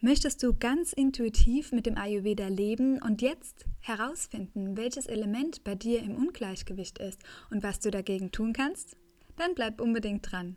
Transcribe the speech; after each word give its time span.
Möchtest 0.00 0.44
du 0.44 0.54
ganz 0.54 0.92
intuitiv 0.92 1.72
mit 1.72 1.84
dem 1.84 1.98
Ayurveda 1.98 2.46
leben 2.46 3.02
und 3.02 3.20
jetzt 3.20 3.64
herausfinden, 3.80 4.76
welches 4.76 5.06
Element 5.06 5.64
bei 5.64 5.74
dir 5.74 6.04
im 6.04 6.14
Ungleichgewicht 6.14 6.98
ist 6.98 7.20
und 7.50 7.64
was 7.64 7.80
du 7.80 7.90
dagegen 7.90 8.30
tun 8.30 8.52
kannst? 8.52 8.96
Dann 9.36 9.56
bleib 9.56 9.80
unbedingt 9.80 10.30
dran. 10.30 10.56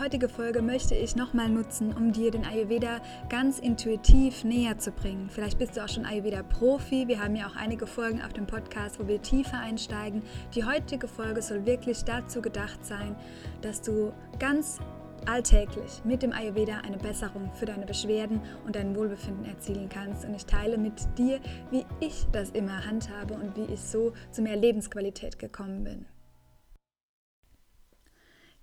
Heutige 0.00 0.30
Folge 0.30 0.62
möchte 0.62 0.94
ich 0.94 1.14
nochmal 1.14 1.50
nutzen, 1.50 1.92
um 1.92 2.12
dir 2.12 2.30
den 2.30 2.46
Ayurveda 2.46 3.00
ganz 3.28 3.58
intuitiv 3.58 4.44
näher 4.44 4.78
zu 4.78 4.92
bringen. 4.92 5.28
Vielleicht 5.30 5.58
bist 5.58 5.76
du 5.76 5.84
auch 5.84 5.88
schon 5.88 6.06
Ayurveda-Profi. 6.06 7.06
Wir 7.06 7.22
haben 7.22 7.36
ja 7.36 7.46
auch 7.46 7.56
einige 7.56 7.86
Folgen 7.86 8.22
auf 8.22 8.32
dem 8.32 8.46
Podcast, 8.46 8.98
wo 8.98 9.06
wir 9.06 9.20
tiefer 9.20 9.58
einsteigen. 9.58 10.22
Die 10.54 10.64
heutige 10.64 11.06
Folge 11.06 11.42
soll 11.42 11.66
wirklich 11.66 12.02
dazu 12.04 12.40
gedacht 12.40 12.84
sein, 12.84 13.14
dass 13.60 13.82
du 13.82 14.12
ganz 14.38 14.78
alltäglich 15.26 16.00
mit 16.04 16.22
dem 16.22 16.32
Ayurveda 16.32 16.78
eine 16.78 16.96
Besserung 16.96 17.52
für 17.52 17.66
deine 17.66 17.84
Beschwerden 17.84 18.40
und 18.64 18.76
dein 18.76 18.96
Wohlbefinden 18.96 19.44
erzielen 19.44 19.90
kannst. 19.90 20.24
Und 20.24 20.34
ich 20.34 20.46
teile 20.46 20.78
mit 20.78 20.94
dir, 21.18 21.40
wie 21.70 21.84
ich 22.00 22.26
das 22.32 22.50
immer 22.50 22.86
handhabe 22.86 23.34
und 23.34 23.54
wie 23.54 23.72
ich 23.72 23.80
so 23.80 24.14
zu 24.30 24.40
mehr 24.40 24.56
Lebensqualität 24.56 25.38
gekommen 25.38 25.84
bin. 25.84 26.06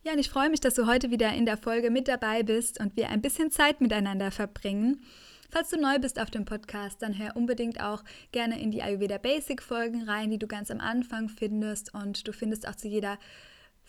Ja, 0.07 0.13
und 0.13 0.19
ich 0.19 0.29
freue 0.29 0.49
mich, 0.49 0.61
dass 0.61 0.75
du 0.75 0.87
heute 0.87 1.11
wieder 1.11 1.33
in 1.33 1.45
der 1.45 1.57
Folge 1.57 1.91
mit 1.91 2.07
dabei 2.07 2.41
bist 2.41 2.79
und 2.79 2.95
wir 2.95 3.09
ein 3.09 3.21
bisschen 3.21 3.51
Zeit 3.51 3.81
miteinander 3.81 4.31
verbringen. 4.31 5.01
Falls 5.49 5.67
du 5.67 5.77
neu 5.77 5.99
bist 5.99 6.17
auf 6.17 6.31
dem 6.31 6.45
Podcast, 6.45 7.01
dann 7.01 7.17
hör 7.17 7.35
unbedingt 7.35 7.81
auch 7.81 8.05
gerne 8.31 8.57
in 8.61 8.71
die 8.71 8.81
Ayurveda 8.81 9.17
Basic 9.17 9.61
Folgen 9.61 10.03
rein, 10.03 10.29
die 10.29 10.39
du 10.39 10.47
ganz 10.47 10.71
am 10.71 10.79
Anfang 10.79 11.27
findest 11.27 11.93
und 11.93 12.25
du 12.25 12.31
findest 12.31 12.69
auch 12.69 12.75
zu 12.75 12.87
jeder 12.87 13.19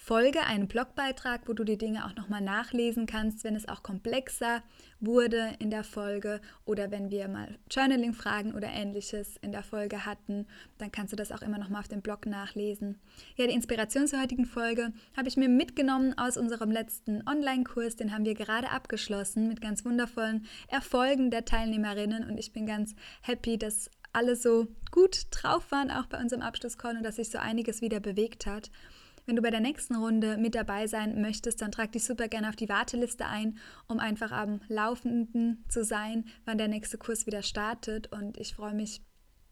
Folge 0.08 0.40
einen 0.40 0.68
Blogbeitrag, 0.68 1.42
wo 1.48 1.52
du 1.52 1.64
die 1.64 1.76
Dinge 1.76 2.06
auch 2.06 2.14
nochmal 2.14 2.40
nachlesen 2.40 3.04
kannst, 3.04 3.44
wenn 3.44 3.54
es 3.54 3.68
auch 3.68 3.82
komplexer 3.82 4.62
wurde 5.00 5.52
in 5.58 5.68
der 5.68 5.84
Folge 5.84 6.40
oder 6.64 6.90
wenn 6.90 7.10
wir 7.10 7.28
mal 7.28 7.58
Journaling-Fragen 7.70 8.54
oder 8.54 8.68
ähnliches 8.68 9.36
in 9.42 9.52
der 9.52 9.62
Folge 9.62 10.06
hatten, 10.06 10.46
dann 10.78 10.90
kannst 10.90 11.12
du 11.12 11.16
das 11.18 11.30
auch 11.30 11.42
immer 11.42 11.58
nochmal 11.58 11.82
auf 11.82 11.88
dem 11.88 12.00
Blog 12.00 12.24
nachlesen. 12.24 12.98
Ja, 13.36 13.46
die 13.46 13.52
Inspiration 13.52 14.06
zur 14.06 14.22
heutigen 14.22 14.46
Folge 14.46 14.94
habe 15.14 15.28
ich 15.28 15.36
mir 15.36 15.50
mitgenommen 15.50 16.16
aus 16.16 16.38
unserem 16.38 16.70
letzten 16.70 17.28
Online-Kurs, 17.28 17.96
den 17.96 18.10
haben 18.10 18.24
wir 18.24 18.34
gerade 18.34 18.70
abgeschlossen 18.70 19.46
mit 19.46 19.60
ganz 19.60 19.84
wundervollen 19.84 20.46
Erfolgen 20.68 21.30
der 21.30 21.44
Teilnehmerinnen 21.44 22.24
und 22.24 22.38
ich 22.38 22.54
bin 22.54 22.64
ganz 22.64 22.94
happy, 23.20 23.58
dass 23.58 23.90
alle 24.14 24.36
so 24.36 24.68
gut 24.90 25.26
drauf 25.32 25.70
waren, 25.70 25.90
auch 25.90 26.06
bei 26.06 26.18
unserem 26.18 26.40
Abschlusscall 26.40 26.96
und 26.96 27.02
dass 27.02 27.16
sich 27.16 27.28
so 27.28 27.36
einiges 27.36 27.82
wieder 27.82 28.00
bewegt 28.00 28.46
hat. 28.46 28.70
Wenn 29.28 29.36
du 29.36 29.42
bei 29.42 29.50
der 29.50 29.60
nächsten 29.60 29.94
Runde 29.94 30.38
mit 30.38 30.54
dabei 30.54 30.86
sein 30.86 31.20
möchtest, 31.20 31.60
dann 31.60 31.70
trag 31.70 31.92
dich 31.92 32.02
super 32.02 32.28
gerne 32.28 32.48
auf 32.48 32.56
die 32.56 32.70
Warteliste 32.70 33.26
ein, 33.26 33.58
um 33.86 33.98
einfach 33.98 34.32
am 34.32 34.62
Laufenden 34.68 35.66
zu 35.68 35.84
sein, 35.84 36.24
wann 36.46 36.56
der 36.56 36.68
nächste 36.68 36.96
Kurs 36.96 37.26
wieder 37.26 37.42
startet. 37.42 38.10
Und 38.10 38.38
ich 38.38 38.54
freue 38.54 38.72
mich 38.72 39.02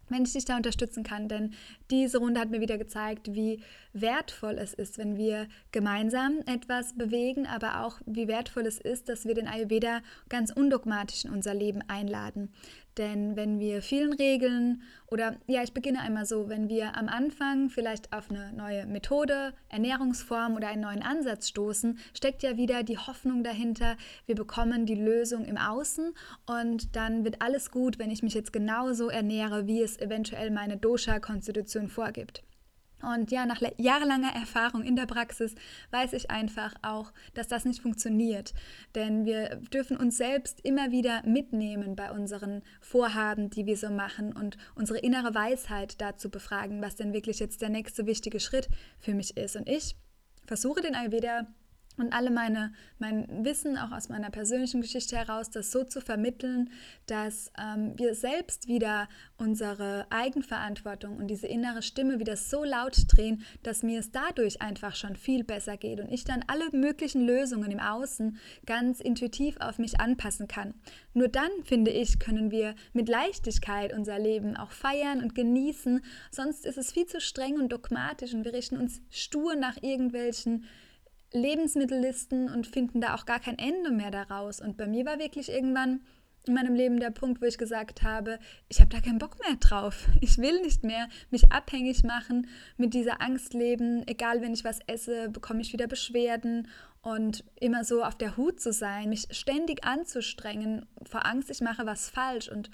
wenn 0.08 0.22
ich 0.22 0.34
dich 0.34 0.44
da 0.44 0.56
unterstützen 0.56 1.02
kann. 1.02 1.28
Denn 1.28 1.54
diese 1.90 2.18
Runde 2.18 2.40
hat 2.40 2.50
mir 2.50 2.60
wieder 2.60 2.78
gezeigt, 2.78 3.34
wie 3.34 3.60
wertvoll 3.92 4.56
es 4.56 4.72
ist, 4.72 4.98
wenn 4.98 5.16
wir 5.16 5.48
gemeinsam 5.72 6.38
etwas 6.46 6.96
bewegen, 6.96 7.46
aber 7.46 7.84
auch 7.84 8.00
wie 8.06 8.28
wertvoll 8.28 8.66
es 8.66 8.78
ist, 8.78 9.08
dass 9.08 9.24
wir 9.26 9.34
den 9.34 9.48
Ayurveda 9.48 10.00
ganz 10.28 10.52
undogmatisch 10.52 11.24
in 11.24 11.32
unser 11.32 11.54
Leben 11.54 11.82
einladen. 11.88 12.52
Denn 12.98 13.36
wenn 13.36 13.60
wir 13.60 13.82
vielen 13.82 14.14
Regeln 14.14 14.82
oder 15.08 15.36
ja, 15.46 15.62
ich 15.62 15.74
beginne 15.74 16.00
einmal 16.00 16.24
so, 16.24 16.48
wenn 16.48 16.68
wir 16.68 16.96
am 16.96 17.08
Anfang 17.08 17.68
vielleicht 17.68 18.12
auf 18.12 18.30
eine 18.30 18.52
neue 18.54 18.86
Methode, 18.86 19.52
Ernährungsform 19.68 20.56
oder 20.56 20.68
einen 20.68 20.82
neuen 20.82 21.02
Ansatz 21.02 21.48
stoßen, 21.48 21.98
steckt 22.14 22.42
ja 22.42 22.56
wieder 22.56 22.82
die 22.82 22.98
Hoffnung 22.98 23.44
dahinter, 23.44 23.96
wir 24.24 24.34
bekommen 24.34 24.86
die 24.86 24.94
Lösung 24.94 25.44
im 25.44 25.58
Außen 25.58 26.14
und 26.46 26.96
dann 26.96 27.24
wird 27.24 27.42
alles 27.42 27.70
gut, 27.70 27.98
wenn 27.98 28.10
ich 28.10 28.22
mich 28.22 28.34
jetzt 28.34 28.52
genauso 28.52 29.08
ernähre, 29.08 29.66
wie 29.66 29.82
es 29.82 29.98
eventuell 30.00 30.50
meine 30.50 30.78
Dosha-Konstitution 30.78 31.88
vorgibt. 31.88 32.42
Und 33.02 33.30
ja, 33.30 33.44
nach 33.44 33.60
jahrelanger 33.76 34.34
Erfahrung 34.34 34.82
in 34.82 34.96
der 34.96 35.06
Praxis 35.06 35.54
weiß 35.90 36.14
ich 36.14 36.30
einfach 36.30 36.74
auch, 36.82 37.12
dass 37.34 37.46
das 37.46 37.64
nicht 37.64 37.82
funktioniert. 37.82 38.54
Denn 38.94 39.24
wir 39.24 39.56
dürfen 39.72 39.96
uns 39.96 40.16
selbst 40.16 40.60
immer 40.64 40.90
wieder 40.90 41.22
mitnehmen 41.26 41.94
bei 41.94 42.10
unseren 42.10 42.62
Vorhaben, 42.80 43.50
die 43.50 43.66
wir 43.66 43.76
so 43.76 43.90
machen 43.90 44.32
und 44.32 44.56
unsere 44.74 44.98
innere 44.98 45.34
Weisheit 45.34 46.00
dazu 46.00 46.30
befragen, 46.30 46.80
was 46.80 46.96
denn 46.96 47.12
wirklich 47.12 47.38
jetzt 47.38 47.60
der 47.60 47.68
nächste 47.68 48.06
wichtige 48.06 48.40
Schritt 48.40 48.68
für 48.98 49.14
mich 49.14 49.36
ist. 49.36 49.56
Und 49.56 49.68
ich 49.68 49.96
versuche 50.46 50.80
den 50.80 50.94
Ayurveda 50.94 51.46
und 51.96 52.12
alle 52.12 52.30
meine, 52.30 52.72
mein 52.98 53.44
Wissen, 53.44 53.78
auch 53.78 53.92
aus 53.92 54.08
meiner 54.08 54.30
persönlichen 54.30 54.80
Geschichte 54.80 55.16
heraus, 55.16 55.50
das 55.50 55.70
so 55.70 55.84
zu 55.84 56.00
vermitteln, 56.00 56.70
dass 57.06 57.50
ähm, 57.58 57.92
wir 57.96 58.14
selbst 58.14 58.68
wieder 58.68 59.08
unsere 59.38 60.06
Eigenverantwortung 60.10 61.16
und 61.16 61.28
diese 61.28 61.46
innere 61.46 61.82
Stimme 61.82 62.18
wieder 62.18 62.36
so 62.36 62.64
laut 62.64 62.96
drehen, 63.08 63.42
dass 63.62 63.82
mir 63.82 64.00
es 64.00 64.10
dadurch 64.10 64.60
einfach 64.60 64.94
schon 64.94 65.16
viel 65.16 65.44
besser 65.44 65.76
geht 65.76 66.00
und 66.00 66.10
ich 66.10 66.24
dann 66.24 66.44
alle 66.46 66.70
möglichen 66.72 67.24
Lösungen 67.24 67.70
im 67.70 67.80
Außen 67.80 68.38
ganz 68.66 69.00
intuitiv 69.00 69.56
auf 69.60 69.78
mich 69.78 70.00
anpassen 70.00 70.48
kann. 70.48 70.74
Nur 71.14 71.28
dann, 71.28 71.50
finde 71.64 71.90
ich, 71.90 72.18
können 72.18 72.50
wir 72.50 72.74
mit 72.92 73.08
Leichtigkeit 73.08 73.92
unser 73.92 74.18
Leben 74.18 74.56
auch 74.56 74.70
feiern 74.70 75.22
und 75.22 75.34
genießen, 75.34 76.02
sonst 76.30 76.66
ist 76.66 76.78
es 76.78 76.92
viel 76.92 77.06
zu 77.06 77.20
streng 77.20 77.54
und 77.54 77.72
dogmatisch 77.72 78.34
und 78.34 78.44
wir 78.44 78.52
richten 78.52 78.76
uns 78.76 79.00
stur 79.10 79.54
nach 79.54 79.82
irgendwelchen 79.82 80.64
Lebensmittellisten 81.36 82.50
und 82.50 82.66
finden 82.66 83.00
da 83.00 83.14
auch 83.14 83.26
gar 83.26 83.40
kein 83.40 83.58
Ende 83.58 83.90
mehr 83.90 84.10
daraus. 84.10 84.60
Und 84.60 84.76
bei 84.76 84.86
mir 84.86 85.06
war 85.06 85.18
wirklich 85.18 85.50
irgendwann 85.50 86.00
in 86.46 86.54
meinem 86.54 86.74
Leben 86.74 87.00
der 87.00 87.10
Punkt, 87.10 87.42
wo 87.42 87.46
ich 87.46 87.58
gesagt 87.58 88.02
habe, 88.02 88.38
ich 88.68 88.80
habe 88.80 88.90
da 88.90 89.00
keinen 89.00 89.18
Bock 89.18 89.38
mehr 89.40 89.56
drauf. 89.56 90.06
Ich 90.20 90.38
will 90.38 90.60
nicht 90.62 90.84
mehr 90.84 91.08
mich 91.30 91.50
abhängig 91.52 92.04
machen, 92.04 92.48
mit 92.76 92.94
dieser 92.94 93.20
Angst 93.20 93.52
leben. 93.52 94.06
Egal, 94.06 94.42
wenn 94.42 94.54
ich 94.54 94.64
was 94.64 94.78
esse, 94.86 95.28
bekomme 95.28 95.60
ich 95.60 95.72
wieder 95.72 95.86
Beschwerden 95.86 96.68
und 97.02 97.44
immer 97.60 97.84
so 97.84 98.02
auf 98.02 98.16
der 98.16 98.36
Hut 98.36 98.60
zu 98.60 98.72
sein, 98.72 99.10
mich 99.10 99.28
ständig 99.30 99.84
anzustrengen 99.84 100.86
vor 101.04 101.26
Angst, 101.26 101.50
ich 101.50 101.60
mache 101.60 101.86
was 101.86 102.10
falsch. 102.10 102.48
Und 102.48 102.70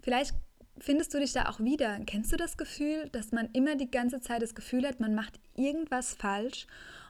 vielleicht 0.00 0.34
findest 0.78 1.12
du 1.14 1.18
dich 1.18 1.32
da 1.32 1.48
auch 1.48 1.60
wieder. 1.60 1.98
Kennst 2.06 2.32
du 2.32 2.36
das 2.36 2.56
Gefühl, 2.56 3.08
dass 3.10 3.32
man 3.32 3.48
immer 3.52 3.76
die 3.76 3.90
ganze 3.90 4.20
Zeit 4.20 4.42
das 4.42 4.54
Gefühl 4.54 4.86
hat, 4.86 5.00
man 5.00 5.14
macht 5.14 5.38
irgendwas 5.54 6.14
falsch? 6.14 6.66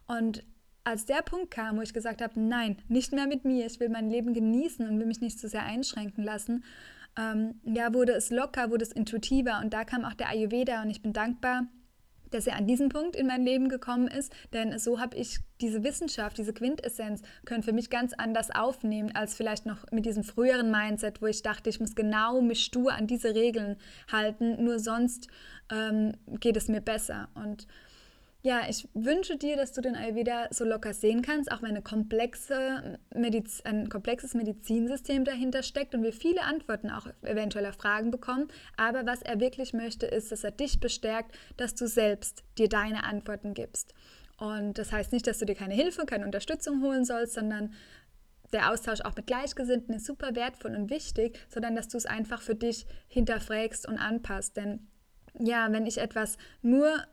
Und 0.07 0.45
als 0.85 1.07
der 1.07 1.23
Punkt 1.23 1.51
kam, 1.51 1.77
wo 1.77 1.83
ich 1.83 1.95
gesagt 1.95 2.23
habe, 2.23 2.39
nein, 2.41 2.77
nicht 2.89 3.13
mehr 3.13 3.27
mit 3.27 3.45
mir, 3.45 3.67
ich 3.67 3.81
will 3.81 3.89
mein 3.89 4.11
Leben 4.11 4.35
genießen 4.35 4.89
und 4.89 4.99
will 4.99 5.07
mich 5.07 5.21
nicht 5.21 5.39
zu 5.39 5.49
sehr 5.49 5.65
einschränken 5.65 6.25
lassen, 6.25 6.65
ähm, 7.19 7.61
ja, 7.65 7.93
wurde 7.93 8.13
es 8.13 8.31
locker, 8.31 8.71
wurde 8.71 8.85
es 8.85 8.93
intuitiver 8.93 9.61
und 9.63 9.73
da 9.73 9.85
kam 9.85 10.05
auch 10.05 10.15
der 10.15 10.29
Ayurveda 10.29 10.83
und 10.83 10.91
ich 10.91 11.03
bin 11.03 11.13
dankbar, 11.13 11.67
dass 12.33 12.47
er 12.47 12.57
an 12.57 12.67
diesem 12.67 12.89
Punkt 12.89 13.15
in 13.15 13.27
mein 13.27 13.45
Leben 13.45 13.69
gekommen 13.69 14.09
ist, 14.09 14.33
denn 14.53 14.79
so 14.79 14.99
habe 14.99 15.17
ich 15.17 15.39
diese 15.61 15.85
Wissenschaft, 15.85 16.39
diese 16.39 16.55
Quintessenz 16.55 17.23
können 17.45 17.63
für 17.63 17.73
mich 17.73 17.91
ganz 17.91 18.15
anders 18.15 18.51
aufnehmen 18.51 19.15
als 19.15 19.35
vielleicht 19.35 19.67
noch 19.67 19.85
mit 19.93 20.07
diesem 20.07 20.25
früheren 20.25 20.71
Mindset, 20.71 21.23
wo 21.23 21.27
ich 21.27 21.43
dachte, 21.43 21.71
ich 21.71 21.79
muss 21.79 21.95
genau 21.95 22.41
mich 22.41 22.65
stur 22.65 22.95
an 22.95 23.07
diese 23.07 23.35
Regeln 23.35 23.77
halten, 24.11 24.65
nur 24.65 24.79
sonst 24.79 25.29
ähm, 25.71 26.13
geht 26.41 26.57
es 26.57 26.69
mir 26.69 26.81
besser 26.81 27.29
und 27.35 27.67
ja, 28.45 28.63
ich 28.69 28.89
wünsche 28.93 29.37
dir, 29.37 29.57
dass 29.57 29.73
du 29.73 29.81
den 29.81 29.95
Ayurveda 29.95 30.49
so 30.51 30.65
locker 30.65 30.95
sehen 30.95 31.23
kannst, 31.23 31.53
auch 31.53 31.63
wenn 31.63 31.71
eine 31.71 31.83
komplexe 31.83 32.99
Mediz 33.15 33.61
ein 33.65 33.89
komplexes 33.89 34.35
Medizinsystem 34.35 35.25
dahinter 35.25 35.63
steckt 35.63 35.95
und 35.95 36.03
wir 36.03 36.13
viele 36.13 36.43
Antworten 36.43 36.91
auch 36.91 37.07
eventuell 37.23 37.67
auf 37.67 37.77
Fragen 37.77 38.11
bekommen. 38.11 38.49
Aber 38.77 39.07
was 39.07 39.23
er 39.23 39.39
wirklich 39.39 39.75
möchte, 39.75 40.07
ist, 40.07 40.33
dass 40.33 40.43
er 40.43 40.51
dich 40.51 40.81
bestärkt, 40.81 41.37
dass 41.57 41.77
du 41.77 41.87
selbst 41.87 42.43
dir 42.59 42.69
deine 42.69 43.05
Antworten 43.05 43.55
gibst. 43.55 43.95
Und 44.39 44.77
das 44.77 44.91
heißt 44.91 45.13
nicht, 45.13 45.29
dass 45.29 45.39
du 45.39 45.45
dir 45.45 45.55
keine 45.55 45.75
Hilfe, 45.75 46.05
keine 46.05 46.25
Unterstützung 46.25 46.83
holen 46.83 47.05
sollst, 47.05 47.35
sondern 47.35 47.73
der 48.53 48.73
Austausch 48.73 49.03
auch 49.03 49.15
mit 49.15 49.29
Gleichgesinnten 49.29 49.95
ist 49.95 50.07
super 50.07 50.35
wertvoll 50.35 50.75
und 50.75 50.91
wichtig, 50.91 51.39
sondern 51.49 51.77
dass 51.77 51.87
du 51.87 51.97
es 51.97 52.07
einfach 52.07 52.43
für 52.43 52.57
dich 52.57 52.87
hinterfragst 53.07 53.87
und 53.87 53.99
anpasst. 53.99 54.57
Denn 54.57 54.89
ja, 55.39 55.71
wenn 55.71 55.87
ich 55.87 55.99
etwas 55.99 56.39
nur 56.61 57.05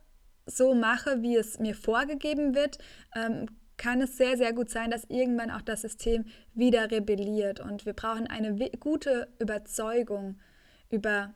so 0.50 0.74
mache, 0.74 1.22
wie 1.22 1.36
es 1.36 1.60
mir 1.60 1.76
vorgegeben 1.76 2.56
wird, 2.56 2.78
ähm, 3.16 3.48
kann 3.78 4.02
es 4.02 4.18
sehr, 4.18 4.38
sehr 4.38 4.54
gut 4.54 4.70
sein, 4.70 4.92
dass 4.92 5.06
irgendwann 5.06 5.50
auch 5.50 5.62
das 5.62 5.82
System 5.82 6.26
wieder 6.54 6.92
rebelliert. 6.92 7.60
Und 7.60 7.86
wir 7.86 7.94
brauchen 7.94 8.28
eine 8.28 8.54
gute 8.80 9.30
Überzeugung 9.40 10.38
über, 10.90 11.34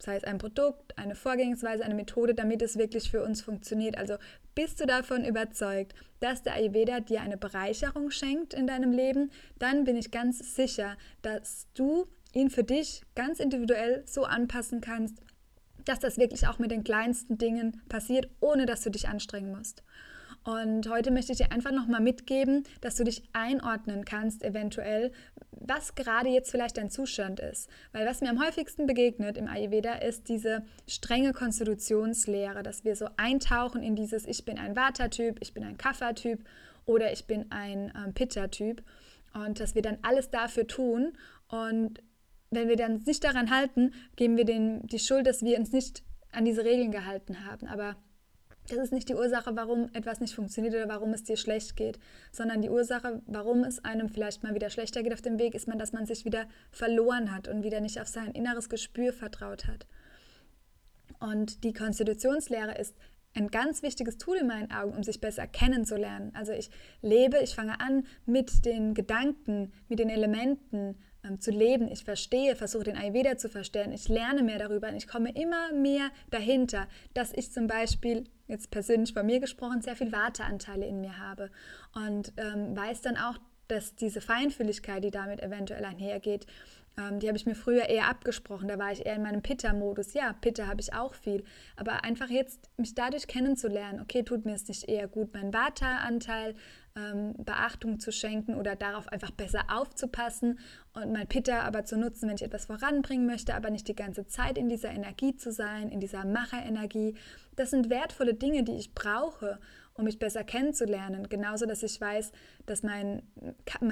sei 0.00 0.16
es 0.16 0.24
ein 0.24 0.38
Produkt, 0.38 0.98
eine 0.98 1.14
Vorgehensweise, 1.14 1.84
eine 1.84 1.94
Methode, 1.94 2.34
damit 2.34 2.62
es 2.62 2.76
wirklich 2.76 3.10
für 3.10 3.22
uns 3.22 3.42
funktioniert. 3.42 3.96
Also 3.96 4.16
bist 4.54 4.80
du 4.80 4.86
davon 4.86 5.24
überzeugt, 5.24 5.94
dass 6.20 6.42
der 6.42 6.54
Ayurveda 6.54 7.00
dir 7.00 7.20
eine 7.20 7.36
Bereicherung 7.36 8.10
schenkt 8.10 8.54
in 8.54 8.66
deinem 8.66 8.92
Leben, 8.92 9.30
dann 9.58 9.84
bin 9.84 9.96
ich 9.96 10.10
ganz 10.10 10.56
sicher, 10.56 10.96
dass 11.22 11.68
du 11.74 12.06
ihn 12.32 12.50
für 12.50 12.64
dich 12.64 13.02
ganz 13.14 13.38
individuell 13.38 14.02
so 14.06 14.24
anpassen 14.24 14.80
kannst, 14.80 15.18
dass 15.84 16.00
das 16.00 16.18
wirklich 16.18 16.46
auch 16.46 16.58
mit 16.58 16.70
den 16.70 16.84
kleinsten 16.84 17.38
Dingen 17.38 17.82
passiert, 17.88 18.28
ohne 18.40 18.66
dass 18.66 18.82
du 18.82 18.90
dich 18.90 19.08
anstrengen 19.08 19.56
musst. 19.56 19.82
Und 20.44 20.90
heute 20.90 21.10
möchte 21.10 21.32
ich 21.32 21.38
dir 21.38 21.52
einfach 21.52 21.72
nochmal 21.72 22.02
mitgeben, 22.02 22.64
dass 22.82 22.96
du 22.96 23.04
dich 23.04 23.22
einordnen 23.32 24.04
kannst, 24.04 24.44
eventuell, 24.44 25.10
was 25.52 25.94
gerade 25.94 26.28
jetzt 26.28 26.50
vielleicht 26.50 26.76
dein 26.76 26.90
Zustand 26.90 27.40
ist. 27.40 27.70
Weil 27.92 28.06
was 28.06 28.20
mir 28.20 28.28
am 28.28 28.44
häufigsten 28.44 28.86
begegnet 28.86 29.38
im 29.38 29.48
Ayurveda 29.48 29.94
ist 29.94 30.28
diese 30.28 30.62
strenge 30.86 31.32
Konstitutionslehre, 31.32 32.62
dass 32.62 32.84
wir 32.84 32.94
so 32.94 33.08
eintauchen 33.16 33.82
in 33.82 33.96
dieses 33.96 34.26
Ich 34.26 34.44
bin 34.44 34.58
ein 34.58 34.76
Vata-Typ, 34.76 35.38
ich 35.40 35.54
bin 35.54 35.64
ein 35.64 35.78
Kapha-Typ 35.78 36.44
oder 36.84 37.10
ich 37.10 37.26
bin 37.26 37.50
ein 37.50 37.90
ähm, 37.96 38.12
Pitta-Typ. 38.12 38.82
Und 39.32 39.58
dass 39.60 39.74
wir 39.74 39.82
dann 39.82 39.98
alles 40.02 40.30
dafür 40.30 40.66
tun. 40.66 41.16
Und 41.48 42.02
wenn 42.54 42.68
wir 42.68 42.76
dann 42.76 43.02
nicht 43.04 43.24
daran 43.24 43.50
halten, 43.50 43.92
geben 44.16 44.36
wir 44.36 44.44
denen 44.44 44.86
die 44.86 44.98
Schuld, 44.98 45.26
dass 45.26 45.42
wir 45.42 45.58
uns 45.58 45.72
nicht 45.72 46.02
an 46.32 46.44
diese 46.44 46.64
Regeln 46.64 46.90
gehalten 46.90 47.44
haben. 47.46 47.66
Aber 47.66 47.96
das 48.68 48.78
ist 48.78 48.92
nicht 48.92 49.08
die 49.08 49.14
Ursache, 49.14 49.54
warum 49.56 49.90
etwas 49.92 50.20
nicht 50.20 50.34
funktioniert 50.34 50.74
oder 50.74 50.88
warum 50.88 51.12
es 51.12 51.22
dir 51.22 51.36
schlecht 51.36 51.76
geht, 51.76 51.98
sondern 52.32 52.62
die 52.62 52.70
Ursache, 52.70 53.22
warum 53.26 53.62
es 53.62 53.84
einem 53.84 54.08
vielleicht 54.08 54.42
mal 54.42 54.54
wieder 54.54 54.70
schlechter 54.70 55.02
geht 55.02 55.12
auf 55.12 55.20
dem 55.20 55.38
Weg, 55.38 55.54
ist 55.54 55.68
man, 55.68 55.78
dass 55.78 55.92
man 55.92 56.06
sich 56.06 56.24
wieder 56.24 56.46
verloren 56.70 57.34
hat 57.34 57.46
und 57.46 57.62
wieder 57.62 57.80
nicht 57.80 58.00
auf 58.00 58.08
sein 58.08 58.32
inneres 58.32 58.68
Gespür 58.68 59.12
vertraut 59.12 59.66
hat. 59.66 59.86
Und 61.20 61.62
die 61.62 61.74
Konstitutionslehre 61.74 62.76
ist 62.78 62.96
ein 63.34 63.48
ganz 63.48 63.82
wichtiges 63.82 64.16
Tool 64.16 64.36
in 64.38 64.46
meinen 64.46 64.70
Augen, 64.70 64.96
um 64.96 65.02
sich 65.02 65.20
besser 65.20 65.46
kennenzulernen. 65.46 66.30
Also 66.34 66.52
ich 66.52 66.70
lebe, 67.02 67.38
ich 67.40 67.54
fange 67.54 67.80
an 67.80 68.06
mit 68.26 68.64
den 68.64 68.94
Gedanken, 68.94 69.72
mit 69.88 69.98
den 69.98 70.08
Elementen 70.08 70.96
ähm, 71.24 71.40
zu 71.40 71.50
leben. 71.50 71.88
Ich 71.90 72.04
verstehe, 72.04 72.56
versuche 72.56 72.84
den 72.84 72.96
Ayurveda 72.96 73.36
zu 73.36 73.48
verstehen. 73.48 73.92
Ich 73.92 74.08
lerne 74.08 74.42
mehr 74.42 74.58
darüber 74.58 74.88
und 74.88 74.96
ich 74.96 75.08
komme 75.08 75.32
immer 75.32 75.72
mehr 75.72 76.10
dahinter, 76.30 76.86
dass 77.14 77.32
ich 77.32 77.52
zum 77.52 77.66
Beispiel, 77.66 78.24
jetzt 78.46 78.70
persönlich 78.70 79.12
von 79.12 79.26
mir 79.26 79.40
gesprochen, 79.40 79.82
sehr 79.82 79.96
viel 79.96 80.12
Warteanteile 80.12 80.86
in 80.86 81.00
mir 81.00 81.18
habe 81.18 81.50
und 81.94 82.32
ähm, 82.36 82.76
weiß 82.76 83.02
dann 83.02 83.16
auch, 83.16 83.38
dass 83.68 83.94
diese 83.94 84.20
Feinfühligkeit, 84.20 85.02
die 85.02 85.10
damit 85.10 85.42
eventuell 85.42 85.84
einhergeht, 85.84 86.46
ähm, 86.96 87.18
die 87.18 87.28
habe 87.28 87.36
ich 87.36 87.46
mir 87.46 87.54
früher 87.54 87.88
eher 87.88 88.08
abgesprochen. 88.08 88.68
Da 88.68 88.78
war 88.78 88.92
ich 88.92 89.04
eher 89.04 89.16
in 89.16 89.22
meinem 89.22 89.42
Pitta-Modus. 89.42 90.14
Ja, 90.14 90.32
Pitta 90.32 90.66
habe 90.66 90.80
ich 90.80 90.94
auch 90.94 91.14
viel. 91.14 91.44
Aber 91.76 92.04
einfach 92.04 92.28
jetzt 92.28 92.70
mich 92.76 92.94
dadurch 92.94 93.26
kennenzulernen, 93.26 94.00
okay, 94.00 94.22
tut 94.22 94.44
mir 94.44 94.54
es 94.54 94.68
nicht 94.68 94.88
eher 94.88 95.08
gut, 95.08 95.32
meinen 95.34 95.52
Vata-Anteil 95.52 96.54
ähm, 96.96 97.34
Beachtung 97.38 97.98
zu 97.98 98.12
schenken 98.12 98.54
oder 98.54 98.76
darauf 98.76 99.08
einfach 99.08 99.30
besser 99.30 99.64
aufzupassen 99.68 100.58
und 100.92 101.12
mein 101.12 101.26
Pitta 101.26 101.62
aber 101.62 101.84
zu 101.84 101.96
nutzen, 101.96 102.28
wenn 102.28 102.36
ich 102.36 102.42
etwas 102.42 102.66
voranbringen 102.66 103.26
möchte, 103.26 103.54
aber 103.54 103.70
nicht 103.70 103.88
die 103.88 103.96
ganze 103.96 104.26
Zeit 104.26 104.58
in 104.58 104.68
dieser 104.68 104.90
Energie 104.90 105.34
zu 105.36 105.50
sein, 105.50 105.88
in 105.88 106.00
dieser 106.00 106.24
Macherenergie. 106.24 107.16
Das 107.56 107.70
sind 107.70 107.90
wertvolle 107.90 108.34
Dinge, 108.34 108.62
die 108.62 108.76
ich 108.76 108.94
brauche 108.94 109.58
um 109.96 110.04
mich 110.04 110.18
besser 110.18 110.42
kennenzulernen. 110.44 111.28
Genauso, 111.28 111.66
dass 111.66 111.82
ich 111.82 112.00
weiß, 112.00 112.32
dass 112.66 112.82
mein, 112.82 113.22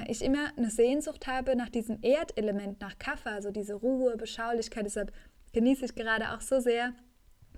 ich 0.08 0.22
immer 0.22 0.50
eine 0.56 0.70
Sehnsucht 0.70 1.26
habe 1.26 1.54
nach 1.56 1.68
diesem 1.68 2.02
Erdelement, 2.02 2.80
nach 2.80 2.98
Kaffer, 2.98 3.30
also 3.30 3.50
diese 3.50 3.74
Ruhe, 3.74 4.16
Beschaulichkeit. 4.16 4.84
Deshalb 4.84 5.12
genieße 5.52 5.84
ich 5.84 5.94
gerade 5.94 6.32
auch 6.32 6.40
so 6.40 6.58
sehr 6.60 6.92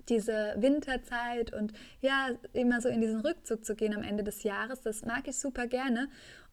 diese 0.09 0.55
Winterzeit 0.57 1.53
und 1.53 1.73
ja, 2.01 2.29
immer 2.53 2.81
so 2.81 2.89
in 2.89 3.01
diesen 3.01 3.21
Rückzug 3.21 3.65
zu 3.65 3.75
gehen 3.75 3.95
am 3.95 4.03
Ende 4.03 4.23
des 4.23 4.43
Jahres. 4.43 4.81
Das 4.81 5.03
mag 5.05 5.27
ich 5.27 5.37
super 5.37 5.67
gerne. 5.67 6.09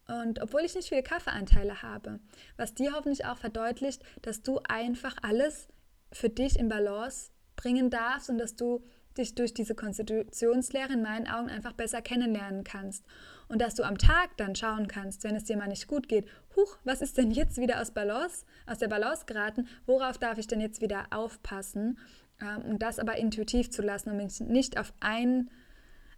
Und 0.09 0.43
obwohl 0.43 0.63
ich 0.63 0.75
nicht 0.75 0.89
viele 0.89 1.03
Kaffeeanteile 1.03 1.83
habe, 1.83 2.19
was 2.57 2.75
dir 2.75 2.93
hoffentlich 2.95 3.25
auch 3.25 3.39
verdeutlicht, 3.39 4.03
dass 4.23 4.43
du 4.43 4.61
einfach 4.69 5.17
alles 5.23 5.69
für 6.13 6.29
dich 6.29 6.59
in 6.59 6.69
Balance 6.69 7.31
bringen 7.57 7.91
darfst 7.91 8.29
und 8.29 8.39
dass 8.39 8.57
du 8.57 8.83
dich 9.17 9.35
durch 9.35 9.55
diese 9.55 9.75
Konstitutionslehre 9.75 10.95
in 10.95 11.03
meinen 11.03 11.29
Augen 11.29 11.51
einfach 11.51 11.73
besser 11.73 12.03
kennenlernen 12.03 12.65
kannst. 12.65 13.05
Und 13.49 13.61
dass 13.61 13.75
du 13.75 13.83
am 13.83 13.99
Tag 13.99 14.37
dann 14.39 14.57
schauen 14.57 14.89
kannst, 14.89 15.25
wenn 15.25 15.37
es 15.37 15.45
dir 15.45 15.57
mal 15.57 15.69
nicht 15.69 15.87
gut 15.87 16.09
geht, 16.09 16.27
huch, 16.57 16.79
was 16.85 17.03
ist 17.03 17.19
denn 17.19 17.31
jetzt 17.31 17.59
wieder 17.59 17.81
aus 17.81 17.91
Balance, 17.91 18.47
aus 18.67 18.79
der 18.79 18.89
Balance 18.89 19.27
geraten, 19.27 19.69
worauf 19.87 20.19
darf 20.19 20.39
ich 20.39 20.47
denn 20.47 20.61
jetzt 20.61 20.81
wieder 20.81 21.07
aufpassen? 21.11 21.99
Ähm, 22.43 22.62
und 22.73 22.83
das 22.83 22.99
aber 22.99 23.17
intuitiv 23.17 23.71
zu 23.71 23.83
lassen 23.83 24.11
und 24.11 24.17
mich 24.17 24.41
nicht 24.41 24.79
auf 24.79 24.93
ein, 25.00 25.50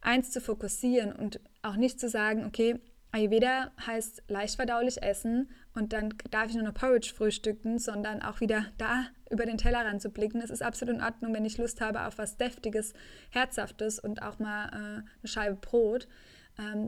eins 0.00 0.30
zu 0.30 0.40
fokussieren 0.40 1.12
und 1.12 1.40
auch 1.62 1.76
nicht 1.76 2.00
zu 2.00 2.08
sagen, 2.08 2.44
okay, 2.44 2.80
Ayurveda 3.12 3.70
heißt 3.86 4.24
leicht 4.26 4.56
verdaulich 4.56 5.00
essen 5.00 5.48
und 5.72 5.92
dann 5.92 6.14
darf 6.32 6.48
ich 6.48 6.56
nur 6.56 6.64
noch 6.64 6.74
Porridge 6.74 7.14
frühstücken, 7.14 7.78
sondern 7.78 8.22
auch 8.22 8.40
wieder 8.40 8.66
da 8.76 9.06
über 9.30 9.46
den 9.46 9.56
Tellerrand 9.56 10.02
zu 10.02 10.10
blicken. 10.10 10.40
Es 10.40 10.50
ist 10.50 10.62
absolut 10.62 10.96
in 10.96 11.00
Ordnung, 11.00 11.32
wenn 11.32 11.44
ich 11.44 11.56
Lust 11.56 11.80
habe 11.80 12.06
auf 12.06 12.18
was 12.18 12.38
Deftiges, 12.38 12.92
Herzhaftes 13.30 14.00
und 14.00 14.22
auch 14.22 14.40
mal 14.40 14.66
äh, 14.66 14.76
eine 14.76 15.06
Scheibe 15.28 15.54
Brot, 15.54 16.08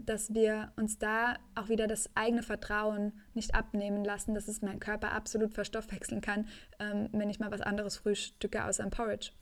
dass 0.04 0.32
wir 0.32 0.72
uns 0.76 0.98
da 0.98 1.36
auch 1.56 1.68
wieder 1.68 1.88
das 1.88 2.08
eigene 2.14 2.42
Vertrauen 2.42 3.12
nicht 3.34 3.54
abnehmen 3.54 4.04
lassen, 4.04 4.34
dass 4.34 4.46
es 4.46 4.62
mein 4.62 4.78
Körper 4.78 5.12
absolut 5.12 5.54
verstoffwechseln 5.54 6.20
kann, 6.20 6.46
ähm, 6.78 7.08
wenn 7.12 7.30
ich 7.30 7.40
mal 7.40 7.50
was 7.50 7.62
anderes 7.62 7.96
frühstücke 7.96 8.64
außer 8.64 8.84
ein 8.84 8.90
Porridge. 8.90 9.32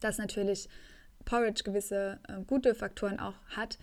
Dass 0.00 0.16
natürlich 0.16 0.68
Porridge 1.26 1.64
gewisse 1.64 2.18
äh, 2.28 2.42
gute 2.44 2.74
Faktoren 2.74 3.20
auch 3.20 3.34
hat, 3.48 3.78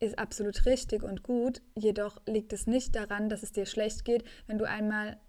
ist 0.00 0.18
absolut 0.18 0.66
richtig 0.66 1.02
und 1.02 1.22
gut, 1.22 1.60
jedoch 1.76 2.20
liegt 2.26 2.52
es 2.52 2.66
nicht 2.66 2.96
daran, 2.96 3.28
dass 3.28 3.42
es 3.42 3.52
dir 3.52 3.66
schlecht 3.66 4.04
geht, 4.04 4.24
wenn 4.46 4.58
du 4.58 4.66
einmal 4.66 5.20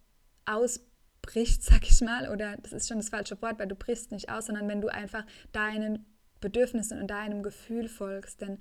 ausbrichst, 0.46 1.64
sag 1.64 1.84
ich 1.84 2.02
mal, 2.02 2.30
oder 2.30 2.58
das 2.58 2.74
ist 2.74 2.88
schon 2.88 2.98
das 2.98 3.10
falsche 3.10 3.40
Wort, 3.42 3.60
weil 3.60 3.68
du 3.68 3.76
brichst 3.76 4.12
nicht 4.12 4.30
aus, 4.30 4.48
sondern 4.48 4.68
wenn 4.68 4.82
du 4.82 4.88
einfach 4.88 5.26
deinen 5.52 6.06
Bedürfnissen 6.42 7.00
und 7.00 7.08
deinem 7.08 7.44
Gefühl 7.44 7.88
folgst. 7.88 8.42
Denn 8.42 8.60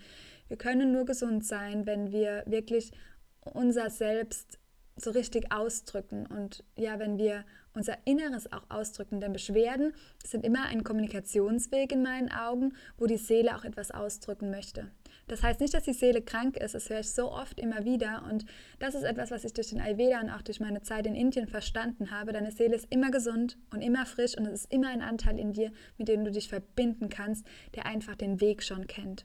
wir 0.49 0.57
können 0.57 0.93
nur 0.93 1.05
gesund 1.05 1.45
sein, 1.45 1.87
wenn 1.87 2.13
wir 2.13 2.45
wirklich 2.47 2.93
unser 3.41 3.91
Selbst 3.91 4.59
so 4.97 5.11
richtig 5.11 5.51
ausdrücken 5.51 6.27
und 6.27 6.63
ja, 6.77 6.99
wenn 6.99 7.19
wir 7.19 7.45
unser 7.75 7.97
Inneres 8.05 8.53
auch 8.53 8.69
ausdrücken, 8.69 9.21
denn 9.21 9.33
Beschwerden 9.33 9.95
sind 10.25 10.45
immer 10.45 10.67
ein 10.67 10.85
Kommunikationsweg 10.85 11.93
in 11.93 12.03
meinen 12.03 12.31
Augen, 12.31 12.75
wo 12.99 13.07
die 13.07 13.17
Seele 13.17 13.57
auch 13.57 13.65
etwas 13.65 13.91
ausdrücken 13.91 14.51
möchte. 14.51 14.91
Das 15.31 15.45
heißt 15.45 15.61
nicht, 15.61 15.73
dass 15.75 15.85
die 15.85 15.93
Seele 15.93 16.23
krank 16.23 16.57
ist, 16.57 16.75
das 16.75 16.91
höre 16.91 17.01
ich 17.01 17.11
so 17.11 17.31
oft 17.31 17.61
immer 17.61 17.85
wieder 17.85 18.25
und 18.29 18.45
das 18.81 18.97
ist 18.97 19.05
etwas, 19.05 19.31
was 19.31 19.45
ich 19.45 19.53
durch 19.53 19.69
den 19.69 19.81
Ayurveda 19.81 20.21
und 20.21 20.29
auch 20.29 20.43
durch 20.43 20.59
meine 20.59 20.83
Zeit 20.83 21.07
in 21.07 21.15
Indien 21.15 21.47
verstanden 21.47 22.11
habe. 22.11 22.33
Deine 22.33 22.51
Seele 22.51 22.75
ist 22.75 22.89
immer 22.91 23.13
gesund 23.13 23.57
und 23.73 23.81
immer 23.81 24.07
frisch 24.07 24.37
und 24.37 24.45
es 24.47 24.63
ist 24.63 24.73
immer 24.73 24.89
ein 24.89 25.03
Anteil 25.03 25.39
in 25.39 25.53
dir, 25.53 25.71
mit 25.99 26.09
dem 26.09 26.25
du 26.25 26.33
dich 26.33 26.49
verbinden 26.49 27.11
kannst, 27.11 27.47
der 27.77 27.87
einfach 27.87 28.17
den 28.17 28.41
Weg 28.41 28.65
schon 28.65 28.89
kennt. 28.89 29.25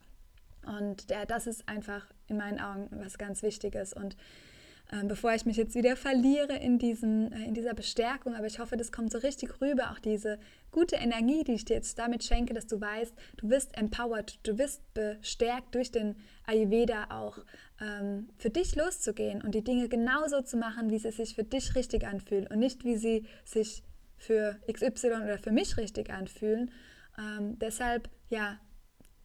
Und 0.68 1.10
der, 1.10 1.26
das 1.26 1.48
ist 1.48 1.68
einfach 1.68 2.06
in 2.28 2.38
meinen 2.38 2.60
Augen 2.60 2.88
was 2.92 3.18
ganz 3.18 3.42
Wichtiges 3.42 3.92
und 3.92 4.16
bevor 5.04 5.34
ich 5.34 5.46
mich 5.46 5.58
jetzt 5.58 5.76
wieder 5.76 5.96
verliere 5.96 6.56
in, 6.58 6.78
diesen, 6.78 7.32
äh, 7.32 7.46
in 7.46 7.54
dieser 7.54 7.74
Bestärkung. 7.74 8.36
Aber 8.36 8.48
ich 8.48 8.60
hoffe, 8.60 8.78
das 8.78 8.92
kommt 8.92 9.12
so 9.12 9.18
richtig 9.18 9.62
rüber, 9.62 9.92
auch 9.92 10.00
diese 10.00 10.40
gute 10.72 10.96
Energie, 10.96 11.44
die 11.44 11.54
ich 11.54 11.66
dir 11.66 11.76
jetzt 11.76 11.98
damit 11.98 12.24
schenke, 12.24 12.54
dass 12.54 12.68
du 12.68 12.80
weißt, 12.80 13.14
du 13.38 13.50
wirst 13.50 13.78
empowered, 13.78 14.40
du 14.44 14.58
wirst 14.58 14.82
bestärkt 14.94 15.74
durch 15.74 15.92
den 15.92 16.16
Ayurveda 16.46 17.08
auch 17.10 17.40
ähm, 17.82 18.30
für 18.38 18.50
dich 18.50 18.76
loszugehen 18.76 19.42
und 19.42 19.56
die 19.56 19.64
Dinge 19.64 19.90
genauso 19.90 20.42
zu 20.42 20.58
machen, 20.58 20.90
wie 20.92 21.00
sie 21.00 21.12
sich 21.12 21.36
für 21.36 21.44
dich 21.44 21.76
richtig 21.76 22.06
anfühlen 22.06 22.48
und 22.48 22.60
nicht, 22.60 22.84
wie 22.84 22.98
sie 22.98 23.26
sich 23.44 23.84
für 24.18 24.60
XY 24.72 25.08
oder 25.24 25.38
für 25.38 25.52
mich 25.52 25.78
richtig 25.78 26.12
anfühlen. 26.12 26.72
Ähm, 27.18 27.58
deshalb, 27.60 28.10
ja, 28.30 28.60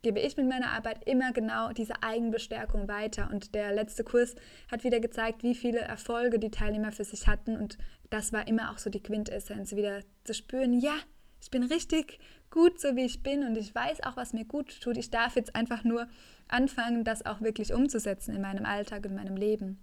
gebe 0.03 0.21
ich 0.21 0.37
mit 0.37 0.49
meiner 0.49 0.71
Arbeit 0.71 1.07
immer 1.07 1.33
genau 1.33 1.73
diese 1.73 2.03
Eigenbestärkung 2.03 2.89
weiter. 2.89 3.29
Und 3.31 3.55
der 3.55 3.73
letzte 3.73 4.05
Kurs 4.05 4.35
hat 4.71 4.85
wieder 4.85 5.01
gezeigt, 5.01 5.43
wie 5.43 5.55
viele 5.55 5.81
Erfolge 5.81 6.39
die 6.39 6.51
Teilnehmer 6.51 6.93
für 6.93 7.05
sich 7.05 7.27
hatten. 7.27 7.57
Und 7.57 7.79
das 8.09 8.33
war 8.33 8.49
immer 8.49 8.71
auch 8.71 8.79
so 8.79 8.91
die 8.91 9.03
Quintessenz, 9.03 9.75
wieder 9.77 10.01
zu 10.25 10.35
spüren, 10.35 10.73
ja, 10.73 10.95
ich 11.43 11.51
bin 11.51 11.63
richtig 11.63 12.19
gut, 12.51 12.81
so 12.81 12.97
wie 12.97 13.05
ich 13.05 13.23
bin 13.23 13.45
und 13.45 13.57
ich 13.57 13.75
weiß 13.75 14.03
auch, 14.03 14.17
was 14.17 14.33
mir 14.33 14.45
gut 14.45 14.81
tut. 14.81 14.97
Ich 14.97 15.11
darf 15.11 15.37
jetzt 15.37 15.55
einfach 15.57 15.85
nur 15.85 16.07
anfangen, 16.49 17.05
das 17.05 17.25
auch 17.25 17.41
wirklich 17.41 17.73
umzusetzen 17.73 18.35
in 18.35 18.43
meinem 18.43 18.67
Alltag, 18.67 19.07
in 19.07 19.15
meinem 19.15 19.37
Leben. 19.37 19.83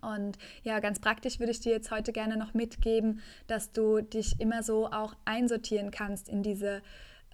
Und 0.00 0.38
ja, 0.62 0.78
ganz 0.80 1.00
praktisch 1.00 1.38
würde 1.38 1.52
ich 1.52 1.60
dir 1.60 1.72
jetzt 1.72 1.90
heute 1.90 2.12
gerne 2.12 2.36
noch 2.36 2.54
mitgeben, 2.54 3.20
dass 3.46 3.72
du 3.72 4.00
dich 4.00 4.40
immer 4.40 4.62
so 4.62 4.86
auch 4.86 5.14
einsortieren 5.24 5.90
kannst 5.90 6.28
in 6.28 6.42
diese 6.42 6.82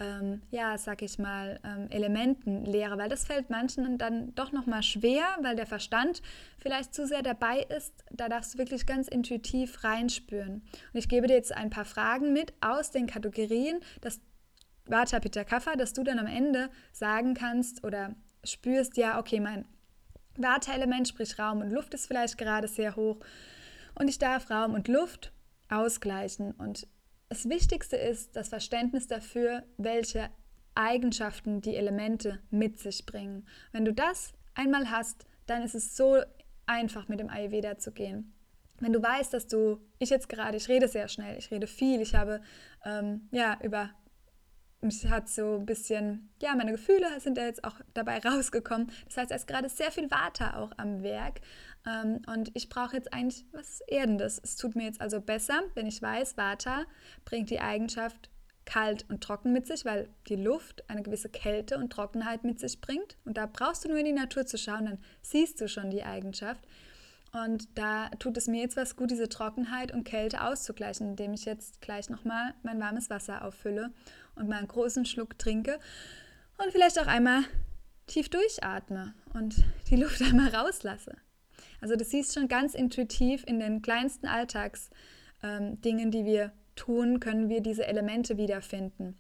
ähm, 0.03 0.43
ja, 0.51 0.77
sag 0.77 1.03
ich 1.03 1.19
mal, 1.19 1.61
ähm, 1.65 1.89
Elementen 1.91 2.65
lehre, 2.65 2.99
weil 2.99 3.09
das 3.09 3.25
fällt 3.25 3.51
manchen 3.51 3.99
dann 3.99 4.35
doch 4.35 4.53
nochmal 4.53 4.83
schwer, 4.83 5.25
weil 5.41 5.57
der 5.57 5.67
Verstand 5.67 6.23
vielleicht 6.59 6.95
zu 6.95 7.07
sehr 7.07 7.23
dabei 7.23 7.61
ist. 7.77 7.93
Da 8.11 8.29
darfst 8.29 8.55
du 8.55 8.59
wirklich 8.59 8.87
ganz 8.87 9.09
intuitiv 9.09 9.85
reinspüren. 9.85 10.55
Und 10.93 10.99
ich 10.99 11.09
gebe 11.09 11.27
dir 11.27 11.35
jetzt 11.35 11.53
ein 11.53 11.71
paar 11.71 11.85
Fragen 11.85 12.33
mit 12.33 12.53
aus 12.61 12.91
den 12.91 13.07
Kategorien, 13.07 13.81
das 14.01 14.21
Vata 14.85 15.21
Pitta 15.21 15.45
Kapha, 15.45 15.77
dass 15.77 15.93
du 15.93 16.03
dann 16.03 16.19
am 16.19 16.27
Ende 16.27 16.69
sagen 16.93 17.35
kannst 17.35 17.85
oder 17.85 18.15
spürst, 18.45 18.97
ja, 18.97 19.19
okay, 19.19 19.39
mein 19.39 19.65
Vata-Element, 20.37 21.09
sprich 21.09 21.39
Raum 21.39 21.61
und 21.61 21.71
Luft 21.71 21.95
ist 21.95 22.07
vielleicht 22.07 22.39
gerade 22.39 22.67
sehr 22.67 22.97
hoch 22.97 23.19
und 23.95 24.09
ich 24.09 24.19
darf 24.19 24.51
Raum 24.51 24.75
und 24.75 24.89
Luft 24.89 25.33
ausgleichen. 25.69 26.53
Und 26.53 26.87
das 27.33 27.49
Wichtigste 27.49 27.97
ist 27.97 28.37
das 28.37 28.51
Verständnis 28.51 29.07
dafür, 29.07 29.63
welche 29.79 30.29
Eigenschaften 30.75 31.63
die 31.63 31.77
Elemente 31.77 32.41
mit 32.51 32.79
sich 32.79 33.07
bringen. 33.07 33.49
Wenn 33.73 33.87
du 33.87 33.95
das 33.95 34.35
einmal 34.53 34.91
hast, 34.91 35.25
dann 35.47 35.63
ist 35.63 35.75
es 35.75 35.97
so 35.97 36.21
einfach 36.67 37.09
mit 37.09 37.21
dem 37.21 37.31
Ayurveda 37.31 37.79
zu 37.79 37.91
gehen. 37.91 38.35
Wenn 38.81 38.93
du 38.93 39.03
weißt, 39.03 39.33
dass 39.33 39.47
du, 39.47 39.81
ich 39.99 40.11
jetzt 40.11 40.29
gerade, 40.29 40.59
ich 40.59 40.69
rede 40.69 40.89
sehr 40.89 41.09
schnell, 41.09 41.39
ich 41.39 41.51
rede 41.51 41.67
viel, 41.67 42.03
ich 42.03 42.15
habe 42.15 42.43
ähm, 42.85 43.31
ja 43.31 43.59
über 43.63 43.89
mich 44.83 45.07
hat 45.07 45.29
so 45.29 45.57
ein 45.57 45.67
bisschen, 45.67 46.31
ja, 46.41 46.55
meine 46.55 46.73
Gefühle 46.73 47.07
sind 47.21 47.39
da 47.39 47.45
jetzt 47.45 47.65
auch 47.65 47.77
dabei 47.95 48.19
rausgekommen. 48.25 48.91
Das 49.07 49.17
heißt, 49.17 49.31
es 49.31 49.43
ist 49.43 49.47
gerade 49.47 49.69
sehr 49.69 49.91
viel 49.91 50.11
Water 50.11 50.59
auch 50.59 50.73
am 50.77 51.03
Werk. 51.03 51.41
Ähm, 51.87 52.23
und 52.27 52.51
ich 52.55 52.69
brauche 52.69 52.97
jetzt 52.97 53.13
eigentlich 53.13 53.45
was 53.53 53.81
Erdendes. 53.87 54.41
Es 54.43 54.57
tut 54.57 54.77
mir 54.77 54.85
jetzt 54.85 55.01
also 55.01 55.21
besser, 55.21 55.63
wenn 55.75 55.87
ich 55.87 56.03
weiß, 56.03 56.37
Water 56.37 56.87
bringt 57.25 57.51
die 57.51 57.61
Eigenschaft 57.61 58.31
kalt 58.65 59.05
und 59.09 59.23
trocken 59.23 59.53
mit 59.53 59.67
sich, 59.67 59.85
weil 59.85 60.09
die 60.29 60.37
Luft 60.37 60.89
eine 60.89 61.03
gewisse 61.03 61.29
Kälte 61.29 61.79
und 61.79 61.91
Trockenheit 61.91 62.45
mit 62.45 62.61
sich 62.61 62.81
bringt. 62.81 63.17
Und 63.25 63.37
da 63.37 63.47
brauchst 63.47 63.85
du 63.85 63.89
nur 63.89 63.99
in 63.99 64.05
die 64.05 64.13
Natur 64.13 64.47
zu 64.47 64.57
schauen, 64.57 64.87
dann 64.87 64.99
siehst 65.21 65.61
du 65.61 65.69
schon 65.69 65.91
die 65.91 66.05
Eigenschaft. 66.05 66.65
Und 67.33 67.79
da 67.79 68.11
tut 68.19 68.37
es 68.37 68.47
mir 68.47 68.61
jetzt 68.61 68.77
was 68.77 68.95
gut, 68.95 69.11
diese 69.11 69.29
Trockenheit 69.29 69.93
und 69.93 70.05
Kälte 70.05 70.45
auszugleichen, 70.45 71.09
indem 71.09 71.33
ich 71.33 71.47
jetzt 71.47 71.81
gleich 71.81 72.11
nochmal 72.11 72.55
mein 72.63 72.79
warmes 72.79 73.09
Wasser 73.09 73.45
auffülle 73.45 73.91
und 74.35 74.49
mal 74.49 74.59
einen 74.59 74.69
großen 74.69 75.07
Schluck 75.07 75.39
trinke 75.39 75.79
und 76.59 76.73
vielleicht 76.73 77.01
auch 77.01 77.07
einmal 77.07 77.45
tief 78.07 78.29
durchatme 78.29 79.15
und 79.33 79.65
die 79.89 79.97
Luft 79.97 80.21
einmal 80.23 80.55
rauslasse. 80.55 81.17
Also 81.81 81.97
du 81.97 82.05
siehst 82.05 82.35
schon 82.35 82.49
ganz 82.49 82.75
intuitiv 82.75 83.45
in 83.47 83.59
den 83.61 83.81
kleinsten 83.81 84.27
Alltagsdingen, 84.27 85.81
ähm, 85.83 86.11
die 86.11 86.27
wir 86.27 86.53
tun, 86.77 87.19
können 87.19 87.49
wir 87.49 87.63
diese 87.63 87.87
Elemente 87.87 88.37
wiederfinden. 88.37 89.17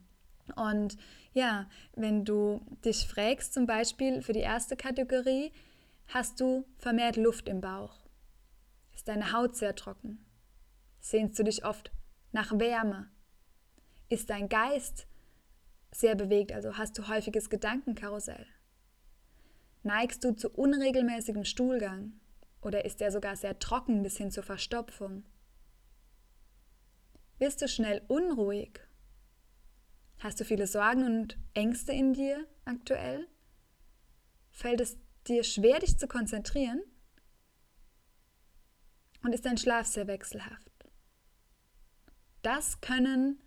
Und 0.56 0.98
ja, 1.32 1.66
wenn 1.96 2.24
du 2.26 2.60
dich 2.84 3.06
fragst, 3.06 3.54
zum 3.54 3.66
Beispiel 3.66 4.20
für 4.20 4.32
die 4.32 4.40
erste 4.40 4.76
Kategorie, 4.76 5.52
hast 6.08 6.40
du 6.40 6.66
vermehrt 6.76 7.16
Luft 7.16 7.48
im 7.48 7.60
Bauch? 7.60 8.01
Ist 8.94 9.08
deine 9.08 9.32
Haut 9.32 9.56
sehr 9.56 9.74
trocken? 9.74 10.24
Sehnst 11.00 11.38
du 11.38 11.44
dich 11.44 11.64
oft 11.64 11.90
nach 12.32 12.58
Wärme? 12.58 13.10
Ist 14.08 14.30
dein 14.30 14.48
Geist 14.48 15.06
sehr 15.90 16.14
bewegt, 16.14 16.52
also 16.52 16.76
hast 16.78 16.98
du 16.98 17.08
häufiges 17.08 17.50
Gedankenkarussell? 17.50 18.46
Neigst 19.82 20.22
du 20.24 20.32
zu 20.32 20.48
unregelmäßigem 20.50 21.44
Stuhlgang 21.44 22.12
oder 22.60 22.84
ist 22.84 23.00
er 23.02 23.10
sogar 23.10 23.36
sehr 23.36 23.58
trocken 23.58 24.02
bis 24.02 24.16
hin 24.16 24.30
zur 24.30 24.44
Verstopfung? 24.44 25.24
Bist 27.38 27.60
du 27.60 27.68
schnell 27.68 28.02
unruhig? 28.06 28.80
Hast 30.20 30.38
du 30.38 30.44
viele 30.44 30.68
Sorgen 30.68 31.04
und 31.04 31.36
Ängste 31.54 31.92
in 31.92 32.14
dir 32.14 32.46
aktuell? 32.64 33.26
Fällt 34.52 34.80
es 34.80 34.96
dir 35.26 35.42
schwer, 35.42 35.80
dich 35.80 35.98
zu 35.98 36.06
konzentrieren? 36.06 36.80
Und 39.24 39.34
ist 39.34 39.46
dein 39.46 39.56
Schlaf 39.56 39.86
sehr 39.86 40.06
wechselhaft? 40.06 40.72
Das 42.42 42.80
können 42.80 43.38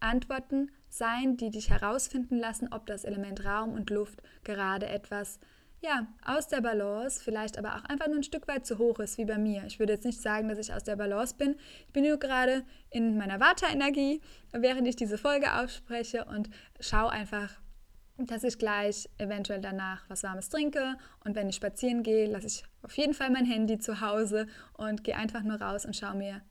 Antworten 0.00 0.70
sein, 0.88 1.36
die 1.36 1.50
dich 1.50 1.70
herausfinden 1.70 2.38
lassen, 2.38 2.72
ob 2.72 2.86
das 2.86 3.04
Element 3.04 3.44
Raum 3.44 3.72
und 3.72 3.90
Luft 3.90 4.22
gerade 4.44 4.86
etwas 4.86 5.40
ja, 5.84 6.06
aus 6.24 6.48
der 6.48 6.62
Balance, 6.62 7.22
vielleicht 7.22 7.58
aber 7.58 7.76
auch 7.76 7.84
einfach 7.84 8.06
nur 8.06 8.16
ein 8.16 8.22
Stück 8.22 8.48
weit 8.48 8.64
zu 8.64 8.78
hoch 8.78 9.00
ist, 9.00 9.18
wie 9.18 9.26
bei 9.26 9.36
mir. 9.36 9.64
Ich 9.66 9.78
würde 9.78 9.92
jetzt 9.92 10.06
nicht 10.06 10.20
sagen, 10.20 10.48
dass 10.48 10.58
ich 10.58 10.72
aus 10.72 10.82
der 10.82 10.96
Balance 10.96 11.34
bin. 11.36 11.56
Ich 11.86 11.92
bin 11.92 12.04
nur 12.04 12.18
gerade 12.18 12.64
in 12.90 13.18
meiner 13.18 13.38
Vata-Energie, 13.38 14.22
während 14.52 14.88
ich 14.88 14.96
diese 14.96 15.18
Folge 15.18 15.52
ausspreche 15.52 16.24
und 16.24 16.48
schaue 16.80 17.10
einfach, 17.10 17.60
dass 18.16 18.44
ich 18.44 18.58
gleich 18.58 19.08
eventuell 19.18 19.60
danach 19.60 20.08
was 20.08 20.22
Warmes 20.22 20.48
trinke. 20.48 20.96
Und 21.24 21.34
wenn 21.34 21.48
ich 21.48 21.56
spazieren 21.56 22.02
gehe, 22.02 22.26
lasse 22.26 22.46
ich 22.46 22.64
auf 22.82 22.96
jeden 22.96 23.14
Fall 23.14 23.30
mein 23.30 23.44
Handy 23.44 23.78
zu 23.78 24.00
Hause 24.00 24.46
und 24.74 25.04
gehe 25.04 25.16
einfach 25.16 25.42
nur 25.42 25.60
raus 25.60 25.84
und 25.84 25.96
schaue 25.96 26.14
mir 26.14 26.42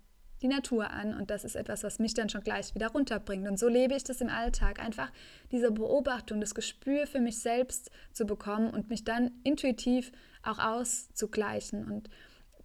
die 0.41 0.49
Natur 0.49 0.91
an. 0.91 1.13
Und 1.15 1.29
das 1.29 1.45
ist 1.45 1.55
etwas, 1.55 1.83
was 1.83 1.99
mich 1.99 2.13
dann 2.13 2.29
schon 2.29 2.43
gleich 2.43 2.75
wieder 2.75 2.89
runterbringt. 2.89 3.47
Und 3.47 3.57
so 3.57 3.69
lebe 3.69 3.95
ich 3.95 4.03
das 4.03 4.21
im 4.21 4.29
Alltag, 4.29 4.79
einfach 4.79 5.11
diese 5.51 5.71
Beobachtung, 5.71 6.41
das 6.41 6.53
Gespür 6.53 7.07
für 7.07 7.21
mich 7.21 7.39
selbst 7.39 7.89
zu 8.11 8.25
bekommen 8.25 8.69
und 8.69 8.89
mich 8.89 9.05
dann 9.05 9.31
intuitiv 9.43 10.11
auch 10.43 10.59
auszugleichen. 10.59 11.89
Und 11.89 12.09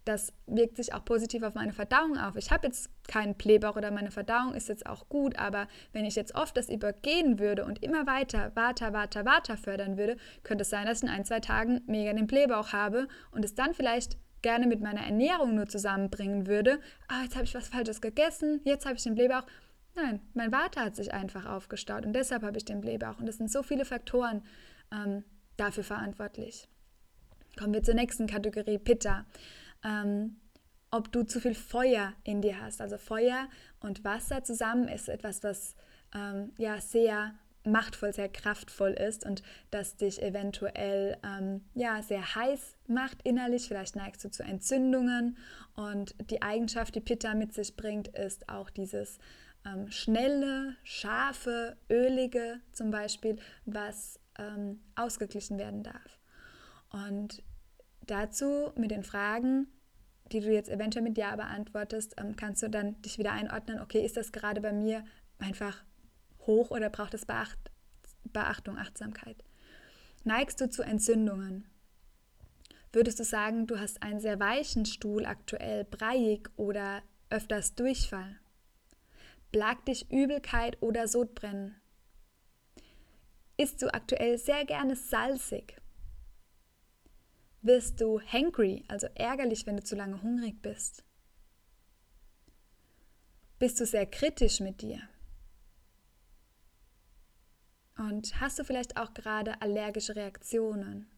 das 0.09 0.33
wirkt 0.47 0.75
sich 0.75 0.93
auch 0.93 1.05
positiv 1.05 1.43
auf 1.43 1.53
meine 1.53 1.71
Verdauung 1.71 2.17
auf. 2.17 2.35
Ich 2.35 2.49
habe 2.49 2.65
jetzt 2.65 2.89
keinen 3.07 3.35
Blähbauch 3.35 3.75
oder 3.75 3.91
meine 3.91 4.09
Verdauung 4.09 4.55
ist 4.55 4.67
jetzt 4.67 4.87
auch 4.87 5.07
gut, 5.07 5.37
aber 5.37 5.67
wenn 5.93 6.03
ich 6.03 6.15
jetzt 6.15 6.33
oft 6.33 6.57
das 6.57 6.67
übergehen 6.67 7.37
würde 7.37 7.63
und 7.63 7.83
immer 7.83 8.07
weiter, 8.07 8.51
weiter, 8.55 8.91
weiter, 8.91 9.23
weiter 9.25 9.55
fördern 9.55 9.97
würde, 9.97 10.17
könnte 10.41 10.63
es 10.63 10.71
sein, 10.71 10.87
dass 10.87 10.97
ich 10.97 11.03
in 11.03 11.09
ein, 11.09 11.25
zwei 11.25 11.39
Tagen 11.39 11.81
mega 11.85 12.11
den 12.11 12.25
Blähbauch 12.25 12.73
habe 12.73 13.07
und 13.29 13.45
es 13.45 13.53
dann 13.53 13.75
vielleicht 13.75 14.17
gerne 14.41 14.65
mit 14.65 14.81
meiner 14.81 15.01
Ernährung 15.01 15.53
nur 15.53 15.67
zusammenbringen 15.67 16.47
würde. 16.47 16.79
Ah, 17.07 17.21
jetzt 17.23 17.35
habe 17.35 17.45
ich 17.45 17.53
was 17.53 17.67
Falsches 17.67 18.01
gegessen, 18.01 18.61
jetzt 18.63 18.87
habe 18.87 18.95
ich 18.95 19.03
den 19.03 19.13
Blähbauch. 19.13 19.45
Nein, 19.95 20.21
mein 20.33 20.51
Water 20.51 20.85
hat 20.85 20.95
sich 20.95 21.13
einfach 21.13 21.45
aufgestaut 21.45 22.03
und 22.03 22.13
deshalb 22.13 22.41
habe 22.41 22.57
ich 22.57 22.65
den 22.65 22.81
Blähbauch. 22.81 23.19
Und 23.19 23.27
es 23.27 23.37
sind 23.37 23.51
so 23.51 23.61
viele 23.61 23.85
Faktoren 23.85 24.41
ähm, 24.91 25.23
dafür 25.55 25.83
verantwortlich. 25.83 26.67
Kommen 27.57 27.73
wir 27.73 27.83
zur 27.83 27.95
nächsten 27.95 28.25
Kategorie, 28.25 28.79
Pitta 28.79 29.25
ähm, 29.83 30.37
ob 30.91 31.11
du 31.11 31.23
zu 31.23 31.39
viel 31.39 31.55
Feuer 31.55 32.13
in 32.23 32.41
dir 32.41 32.59
hast. 32.59 32.81
Also 32.81 32.97
Feuer 32.97 33.47
und 33.79 34.03
Wasser 34.03 34.43
zusammen 34.43 34.87
ist 34.87 35.07
etwas, 35.07 35.43
was 35.43 35.75
ähm, 36.15 36.51
ja 36.57 36.79
sehr 36.81 37.35
machtvoll, 37.65 38.13
sehr 38.13 38.29
kraftvoll 38.29 38.91
ist 38.91 39.25
und 39.25 39.43
das 39.69 39.97
dich 39.97 40.21
eventuell 40.21 41.17
ähm, 41.23 41.61
ja, 41.75 42.01
sehr 42.01 42.35
heiß 42.35 42.77
macht 42.87 43.21
innerlich. 43.23 43.67
Vielleicht 43.67 43.95
neigst 43.95 44.23
du 44.23 44.31
zu 44.31 44.43
Entzündungen 44.43 45.37
und 45.75 46.15
die 46.31 46.41
Eigenschaft, 46.41 46.95
die 46.95 47.01
Pitta 47.01 47.33
mit 47.33 47.53
sich 47.53 47.75
bringt, 47.75 48.07
ist 48.09 48.49
auch 48.49 48.69
dieses 48.69 49.19
ähm, 49.65 49.91
schnelle, 49.91 50.75
scharfe, 50.83 51.77
ölige 51.89 52.61
zum 52.71 52.91
Beispiel, 52.91 53.37
was 53.65 54.19
ähm, 54.37 54.81
ausgeglichen 54.95 55.57
werden 55.57 55.83
darf. 55.83 56.19
Und 56.91 57.43
dazu 58.09 58.71
mit 58.75 58.91
den 58.91 59.03
Fragen, 59.03 59.67
die 60.31 60.39
du 60.41 60.51
jetzt 60.51 60.69
eventuell 60.69 61.03
mit 61.03 61.17
Ja 61.17 61.35
beantwortest, 61.35 62.15
ähm, 62.17 62.35
kannst 62.35 62.61
du 62.63 62.69
dann 62.69 63.01
dich 63.01 63.17
wieder 63.17 63.31
einordnen, 63.31 63.79
okay, 63.79 64.05
ist 64.05 64.17
das 64.17 64.31
gerade 64.31 64.61
bei 64.61 64.73
mir 64.73 65.03
einfach 65.39 65.83
hoch 66.45 66.71
oder 66.71 66.89
braucht 66.89 67.13
es 67.13 67.25
Beacht 67.25 67.59
Beachtung, 68.31 68.77
Achtsamkeit? 68.77 69.43
Neigst 70.23 70.61
du 70.61 70.69
zu 70.69 70.83
Entzündungen? 70.83 71.67
Würdest 72.91 73.19
du 73.19 73.23
sagen, 73.23 73.67
du 73.67 73.79
hast 73.79 74.03
einen 74.03 74.19
sehr 74.19 74.39
weichen 74.39 74.85
Stuhl 74.85 75.25
aktuell, 75.25 75.85
breiig 75.85 76.49
oder 76.57 77.01
öfters 77.29 77.75
Durchfall? 77.75 78.39
Plagt 79.51 79.87
dich 79.87 80.11
Übelkeit 80.11 80.81
oder 80.81 81.07
Sodbrennen? 81.07 81.75
Isst 83.57 83.81
du 83.81 83.93
aktuell 83.93 84.37
sehr 84.37 84.65
gerne 84.65 84.95
salzig? 84.95 85.78
Wirst 87.61 87.99
du 87.99 88.21
hangry, 88.21 88.83
also 88.87 89.07
ärgerlich, 89.15 89.65
wenn 89.65 89.77
du 89.77 89.83
zu 89.83 89.95
lange 89.95 90.21
hungrig 90.21 90.61
bist? 90.61 91.03
Bist 93.59 93.79
du 93.79 93.85
sehr 93.85 94.05
kritisch 94.05 94.61
mit 94.61 94.81
dir? 94.81 95.01
Und 97.97 98.39
hast 98.39 98.59
du 98.59 98.63
vielleicht 98.63 98.95
auch 98.95 99.13
gerade 99.13 99.61
allergische 99.61 100.15
Reaktionen? 100.15 101.09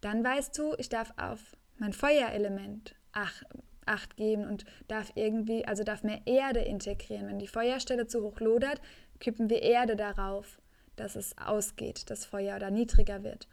Dann 0.00 0.24
weißt 0.24 0.56
du, 0.56 0.74
ich 0.78 0.88
darf 0.88 1.12
auf 1.18 1.40
mein 1.76 1.92
Feuerelement 1.92 2.94
ach, 3.12 3.42
Acht 3.86 4.16
geben 4.16 4.46
und 4.46 4.64
darf 4.88 5.12
irgendwie, 5.14 5.66
also 5.66 5.84
darf 5.84 6.02
mehr 6.02 6.22
Erde 6.24 6.60
integrieren. 6.60 7.26
Wenn 7.26 7.38
die 7.38 7.46
Feuerstelle 7.46 8.06
zu 8.06 8.22
hoch 8.22 8.40
lodert, 8.40 8.80
kippen 9.20 9.50
wir 9.50 9.62
Erde 9.62 9.94
darauf, 9.94 10.58
dass 10.96 11.16
es 11.16 11.36
ausgeht, 11.36 12.08
das 12.08 12.24
Feuer 12.24 12.56
oder 12.56 12.70
niedriger 12.70 13.22
wird. 13.22 13.46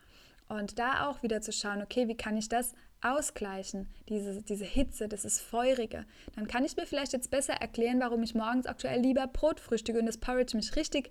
Und 0.52 0.80
da 0.80 1.08
auch 1.08 1.24
wieder 1.24 1.42
zu 1.42 1.54
schauen, 1.54 1.82
okay, 1.82 2.08
wie 2.10 2.18
kann 2.18 2.36
ich 2.36 2.50
das 2.50 2.74
ausgleichen, 3.02 3.88
diese, 4.10 4.42
diese 4.42 4.66
Hitze, 4.66 5.08
das 5.08 5.26
ist 5.26 5.40
Feurige. 5.40 6.06
Dann 6.36 6.48
kann 6.48 6.66
ich 6.66 6.76
mir 6.76 6.86
vielleicht 6.86 7.14
jetzt 7.14 7.32
besser 7.32 7.54
erklären, 7.54 8.00
warum 8.00 8.22
ich 8.22 8.36
morgens 8.36 8.66
aktuell 8.66 9.00
lieber 9.00 9.28
Brot 9.28 9.60
frühstücke 9.60 10.00
und 10.00 10.06
das 10.06 10.18
Porridge 10.18 10.56
mich 10.56 10.76
richtig 10.76 11.10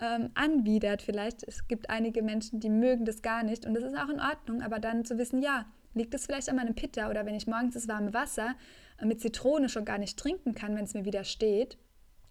ähm, 0.00 0.30
anwidert 0.34 1.02
vielleicht. 1.02 1.42
Es 1.42 1.66
gibt 1.68 1.90
einige 1.90 2.22
Menschen, 2.22 2.60
die 2.60 2.70
mögen 2.70 3.04
das 3.04 3.22
gar 3.22 3.42
nicht 3.42 3.66
und 3.66 3.74
das 3.74 3.84
ist 3.84 3.96
auch 3.96 4.08
in 4.08 4.20
Ordnung, 4.20 4.62
aber 4.62 4.78
dann 4.78 5.04
zu 5.04 5.18
wissen, 5.18 5.42
ja, 5.42 5.66
liegt 5.94 6.14
es 6.14 6.26
vielleicht 6.26 6.48
an 6.48 6.56
meinem 6.56 6.74
Pitta 6.74 7.10
oder 7.10 7.26
wenn 7.26 7.34
ich 7.34 7.46
morgens 7.46 7.74
das 7.74 7.88
warme 7.88 8.14
Wasser 8.14 8.54
äh, 9.00 9.06
mit 9.06 9.20
Zitrone 9.20 9.68
schon 9.68 9.84
gar 9.84 9.98
nicht 9.98 10.18
trinken 10.18 10.54
kann, 10.54 10.76
wenn 10.76 10.84
es 10.84 10.94
mir 10.94 11.04
widersteht, 11.04 11.76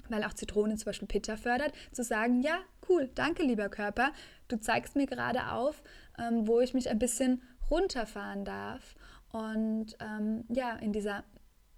weil 0.10 0.24
auch 0.24 0.34
Zitrone 0.34 0.76
zum 0.76 0.86
Beispiel 0.86 1.08
Pitta 1.08 1.38
fördert, 1.38 1.74
zu 1.92 2.04
sagen, 2.04 2.42
ja, 2.42 2.60
cool, 2.90 3.10
danke 3.16 3.44
lieber 3.44 3.70
Körper, 3.70 4.12
du 4.48 4.60
zeigst 4.60 4.96
mir 4.96 5.08
gerade 5.08 5.52
auf, 5.52 5.84
ähm, 6.20 6.48
wo 6.48 6.60
ich 6.60 6.74
mich 6.74 6.90
ein 6.90 7.00
bisschen 7.00 7.42
runterfahren 7.70 8.46
darf 8.46 8.96
und 9.32 9.98
ähm, 10.00 10.46
ja, 10.50 10.76
in 10.78 10.94
dieser, 10.94 11.24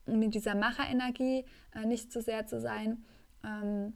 in 0.06 0.30
dieser 0.30 0.56
Macherenergie 0.56 1.46
äh, 1.74 1.86
nicht 1.86 2.12
zu 2.12 2.22
sehr 2.22 2.46
zu 2.46 2.60
sein, 2.60 3.06
ähm, 3.44 3.94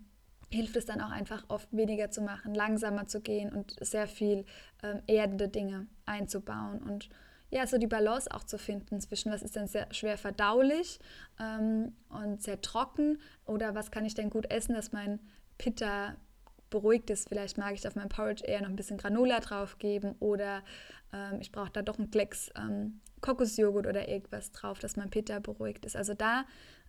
hilft 0.50 0.76
es 0.76 0.86
dann 0.86 1.02
auch 1.02 1.12
einfach 1.12 1.46
oft 1.48 1.68
weniger 1.72 2.12
zu 2.12 2.22
machen, 2.22 2.54
langsamer 2.54 3.08
zu 3.08 3.22
gehen 3.22 3.54
und 3.54 3.76
sehr 3.80 4.08
viel 4.08 4.46
ähm, 4.84 5.02
erdende 5.08 5.48
Dinge 5.48 5.88
einzubauen 6.06 6.82
und 6.82 7.10
ja, 7.52 7.68
so 7.68 7.78
die 7.78 7.88
Balance 7.88 8.32
auch 8.32 8.46
zu 8.46 8.58
finden 8.58 9.02
zwischen, 9.02 9.32
was 9.32 9.44
ist 9.44 9.58
denn 9.58 9.68
sehr 9.68 9.94
schwer 9.94 10.18
verdaulich 10.18 11.00
ähm, 11.40 11.94
und 12.10 12.42
sehr 12.42 12.62
trocken 12.62 13.20
oder 13.46 13.76
was 13.76 13.92
kann 13.92 14.06
ich 14.06 14.14
denn 14.14 14.30
gut 14.30 14.50
essen, 14.50 14.74
dass 14.74 14.94
mein 14.94 15.20
Pitta 15.58 16.16
beruhigt 16.72 17.12
ist. 17.12 17.30
Vielleicht 17.30 17.60
mag 17.60 17.76
ich 17.76 17.88
auf 17.88 17.96
meinem 17.96 18.10
Porridge 18.10 18.44
eher 18.44 18.62
noch 18.62 18.70
ein 18.70 18.76
bisschen 18.76 18.98
Granola 18.98 19.40
drauf 19.40 19.78
geben 19.78 20.16
oder 20.20 20.64
ähm, 21.14 21.40
ich 21.40 21.52
brauche 21.52 21.72
da 21.72 21.84
doch 21.84 22.00
einen 22.00 22.10
Klecks 22.10 22.50
ähm, 22.58 23.02
Kokosjoghurt 23.22 23.86
oder 23.86 24.10
irgendwas 24.10 24.52
drauf, 24.52 24.80
dass 24.80 24.96
mein 24.96 25.12
Pitta 25.12 25.40
beruhigt 25.40 25.86
ist. 25.86 25.96
Also 25.96 26.16
da 26.16 26.46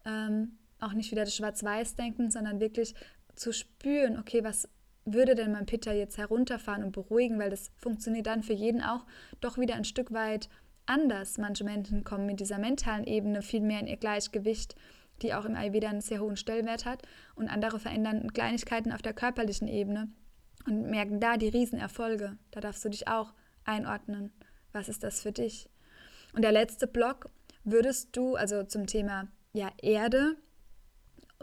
ähm, 0.06 0.58
auch 0.80 0.94
nicht 0.94 1.10
wieder 1.10 1.24
das 1.24 1.36
Schwarz-Weiß 1.36 1.96
denken, 1.96 2.30
sondern 2.30 2.60
wirklich 2.60 2.94
zu 3.34 3.52
spüren, 3.52 4.18
okay, 4.18 4.42
was 4.42 4.68
würde 5.04 5.34
denn 5.34 5.52
mein 5.52 5.66
Pitta 5.66 5.92
jetzt 5.92 6.16
herunterfahren 6.16 6.84
und 6.84 6.92
beruhigen, 6.92 7.38
weil 7.38 7.50
das 7.50 7.70
funktioniert 7.76 8.26
dann 8.26 8.42
für 8.42 8.52
jeden 8.52 8.80
auch 8.80 9.04
doch 9.40 9.58
wieder 9.58 9.74
ein 9.74 9.84
Stück 9.84 10.12
weit 10.12 10.48
anders. 10.86 11.38
Manche 11.38 11.64
Menschen 11.64 12.04
kommen 12.04 12.26
mit 12.26 12.40
dieser 12.40 12.58
mentalen 12.58 13.04
Ebene 13.04 13.42
viel 13.42 13.60
mehr 13.60 13.80
in 13.80 13.86
ihr 13.86 13.96
Gleichgewicht, 13.96 14.76
die 15.22 15.34
auch 15.34 15.44
im 15.44 15.56
Ayurveda 15.56 15.88
einen 15.88 16.00
sehr 16.00 16.20
hohen 16.20 16.36
Stellenwert 16.36 16.84
hat, 16.84 17.02
und 17.34 17.48
andere 17.48 17.78
verändern 17.78 18.32
Kleinigkeiten 18.32 18.92
auf 18.92 19.02
der 19.02 19.14
körperlichen 19.14 19.68
Ebene 19.68 20.08
und 20.66 20.90
merken 20.90 21.20
da 21.20 21.36
die 21.36 21.48
Riesenerfolge. 21.48 22.36
Da 22.50 22.60
darfst 22.60 22.84
du 22.84 22.88
dich 22.88 23.08
auch 23.08 23.32
einordnen. 23.64 24.32
Was 24.72 24.88
ist 24.88 25.02
das 25.02 25.22
für 25.22 25.32
dich? 25.32 25.68
Und 26.34 26.42
der 26.42 26.52
letzte 26.52 26.86
Block 26.86 27.30
würdest 27.64 28.16
du, 28.16 28.36
also 28.36 28.64
zum 28.64 28.86
Thema 28.86 29.28
ja, 29.52 29.70
Erde, 29.80 30.36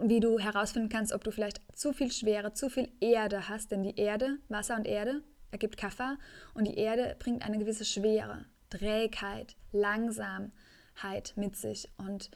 wie 0.02 0.20
du 0.20 0.38
herausfinden 0.38 0.88
kannst, 0.88 1.12
ob 1.12 1.24
du 1.24 1.30
vielleicht 1.30 1.60
zu 1.76 1.92
viel 1.92 2.10
Schwere, 2.10 2.54
zu 2.54 2.68
viel 2.68 2.90
Erde 3.00 3.48
hast. 3.48 3.70
Denn 3.70 3.82
die 3.82 3.96
Erde, 3.96 4.38
Wasser 4.48 4.76
und 4.76 4.86
Erde, 4.86 5.22
ergibt 5.50 5.76
Kaffer 5.76 6.18
und 6.54 6.66
die 6.66 6.76
Erde 6.76 7.16
bringt 7.18 7.44
eine 7.44 7.58
gewisse 7.58 7.84
Schwere, 7.84 8.46
Trägheit, 8.70 9.56
Langsamkeit 9.72 11.32
mit 11.36 11.56
sich. 11.56 11.90
Und 11.96 12.30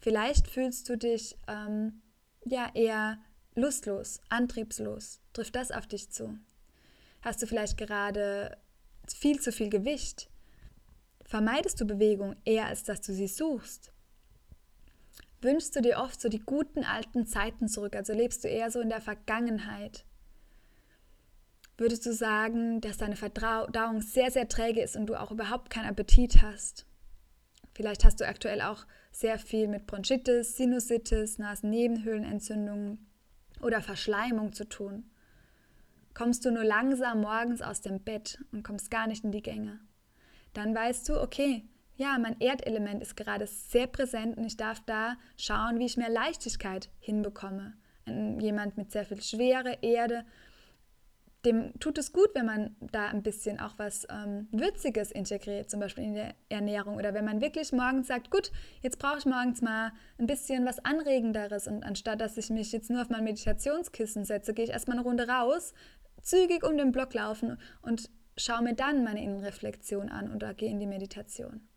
vielleicht 0.00 0.48
fühlst 0.48 0.88
du 0.88 0.96
dich 0.96 1.36
ähm, 1.46 2.02
ja 2.44 2.70
eher 2.74 3.18
lustlos, 3.54 4.20
antriebslos. 4.28 5.20
Trifft 5.32 5.56
das 5.56 5.70
auf 5.70 5.86
dich 5.86 6.10
zu? 6.10 6.38
Hast 7.22 7.42
du 7.42 7.46
vielleicht 7.46 7.76
gerade 7.76 8.56
viel 9.06 9.40
zu 9.40 9.52
viel 9.52 9.68
Gewicht? 9.68 10.30
Vermeidest 11.24 11.80
du 11.80 11.84
Bewegung 11.84 12.36
eher, 12.44 12.66
als 12.66 12.84
dass 12.84 13.00
du 13.00 13.12
sie 13.12 13.28
suchst? 13.28 13.92
wünschst 15.40 15.76
du 15.76 15.80
dir 15.80 15.98
oft 15.98 16.20
so 16.20 16.28
die 16.28 16.40
guten 16.40 16.84
alten 16.84 17.26
Zeiten 17.26 17.68
zurück, 17.68 17.94
also 17.94 18.12
lebst 18.12 18.44
du 18.44 18.48
eher 18.48 18.70
so 18.70 18.80
in 18.80 18.88
der 18.88 19.00
Vergangenheit. 19.00 20.04
Würdest 21.76 22.06
du 22.06 22.12
sagen, 22.12 22.80
dass 22.80 22.96
deine 22.96 23.14
Verdauung 23.14 24.00
sehr, 24.00 24.30
sehr 24.32 24.48
träge 24.48 24.82
ist 24.82 24.96
und 24.96 25.06
du 25.06 25.14
auch 25.14 25.30
überhaupt 25.30 25.70
keinen 25.70 25.88
Appetit 25.88 26.42
hast? 26.42 26.86
Vielleicht 27.72 28.04
hast 28.04 28.20
du 28.20 28.26
aktuell 28.26 28.62
auch 28.62 28.84
sehr 29.18 29.40
viel 29.40 29.66
mit 29.66 29.86
Bronchitis, 29.88 30.56
Sinusitis, 30.56 31.38
Nasennebenhöhlenentzündungen 31.38 33.04
oder 33.60 33.82
Verschleimung 33.82 34.52
zu 34.52 34.68
tun. 34.68 35.10
Kommst 36.14 36.44
du 36.44 36.52
nur 36.52 36.62
langsam 36.62 37.22
morgens 37.22 37.60
aus 37.60 37.80
dem 37.80 37.98
Bett 37.98 38.38
und 38.52 38.62
kommst 38.62 38.92
gar 38.92 39.08
nicht 39.08 39.24
in 39.24 39.32
die 39.32 39.42
Gänge? 39.42 39.80
Dann 40.52 40.72
weißt 40.72 41.08
du, 41.08 41.20
okay, 41.20 41.64
ja, 41.96 42.16
mein 42.20 42.40
Erdelement 42.40 43.02
ist 43.02 43.16
gerade 43.16 43.48
sehr 43.48 43.88
präsent 43.88 44.36
und 44.36 44.44
ich 44.44 44.56
darf 44.56 44.80
da 44.86 45.16
schauen, 45.36 45.80
wie 45.80 45.86
ich 45.86 45.96
mehr 45.96 46.10
Leichtigkeit 46.10 46.88
hinbekomme. 47.00 47.74
Jemand 48.06 48.76
mit 48.76 48.92
sehr 48.92 49.04
viel 49.04 49.20
Schwere, 49.20 49.78
Erde, 49.82 50.24
dem 51.44 51.78
tut 51.78 51.98
es 51.98 52.12
gut, 52.12 52.30
wenn 52.34 52.46
man 52.46 52.76
da 52.80 53.06
ein 53.06 53.22
bisschen 53.22 53.60
auch 53.60 53.74
was 53.76 54.06
ähm, 54.10 54.48
Würziges 54.50 55.12
integriert, 55.12 55.70
zum 55.70 55.78
Beispiel 55.78 56.04
in 56.04 56.14
der 56.14 56.34
Ernährung. 56.48 56.96
Oder 56.96 57.14
wenn 57.14 57.24
man 57.24 57.40
wirklich 57.40 57.72
morgens 57.72 58.08
sagt, 58.08 58.30
gut, 58.30 58.50
jetzt 58.82 58.98
brauche 58.98 59.18
ich 59.18 59.26
morgens 59.26 59.62
mal 59.62 59.92
ein 60.18 60.26
bisschen 60.26 60.66
was 60.66 60.84
Anregenderes. 60.84 61.68
Und 61.68 61.84
anstatt 61.84 62.20
dass 62.20 62.36
ich 62.36 62.50
mich 62.50 62.72
jetzt 62.72 62.90
nur 62.90 63.02
auf 63.02 63.10
mein 63.10 63.24
Meditationskissen 63.24 64.24
setze, 64.24 64.52
gehe 64.52 64.64
ich 64.64 64.72
erstmal 64.72 64.98
eine 64.98 65.06
Runde 65.06 65.28
raus, 65.28 65.74
zügig 66.22 66.64
um 66.64 66.76
den 66.76 66.90
Block 66.90 67.14
laufen 67.14 67.58
und 67.82 68.10
schaue 68.36 68.62
mir 68.62 68.74
dann 68.74 69.04
meine 69.04 69.22
Innenreflexion 69.22 70.08
an 70.08 70.36
da 70.38 70.52
gehe 70.52 70.70
in 70.70 70.80
die 70.80 70.86
Meditation. 70.86 71.68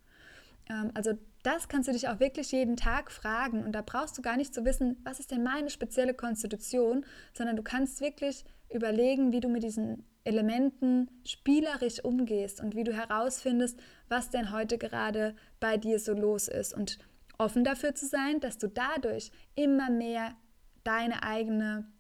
Ähm, 0.70 0.92
also 0.96 1.14
das 1.44 1.68
kannst 1.68 1.88
du 1.88 1.94
dich 1.94 2.08
auch 2.08 2.20
wirklich 2.20 2.52
jeden 2.52 2.78
Tag 2.78 3.12
fragen 3.12 3.64
und 3.64 3.74
da 3.74 3.82
brauchst 3.82 4.18
du 4.18 4.22
gar 4.22 4.38
nicht 4.38 4.54
zu 4.54 4.66
wissen, 4.66 4.98
was 5.04 5.20
ist 5.20 5.32
denn 5.32 5.44
meine 5.44 5.70
spezielle 5.70 6.14
Konstitution, 6.14 7.06
sondern 7.34 7.56
du 7.56 7.64
kannst 7.64 8.02
wirklich 8.02 8.46
überlegen, 8.70 9.32
wie 9.32 9.40
du 9.40 9.50
mit 9.50 9.64
diesen 9.64 10.06
Elementen 10.24 11.10
spielerisch 11.26 12.04
umgehst 12.04 12.62
und 12.62 12.76
wie 12.76 12.84
du 12.84 12.94
herausfindest, 12.94 13.80
was 14.08 14.30
denn 14.30 14.52
heute 14.52 14.78
gerade 14.78 15.36
bei 15.60 15.78
dir 15.78 16.00
so 16.00 16.14
los 16.14 16.48
ist 16.48 16.74
und 16.76 17.00
offen 17.38 17.64
dafür 17.64 17.96
zu 17.96 18.06
sein, 18.06 18.40
dass 18.40 18.58
du 18.58 18.68
dadurch 18.68 19.32
immer 19.56 19.90
mehr 19.90 20.36
deine 20.84 21.24
eigene 21.24 21.92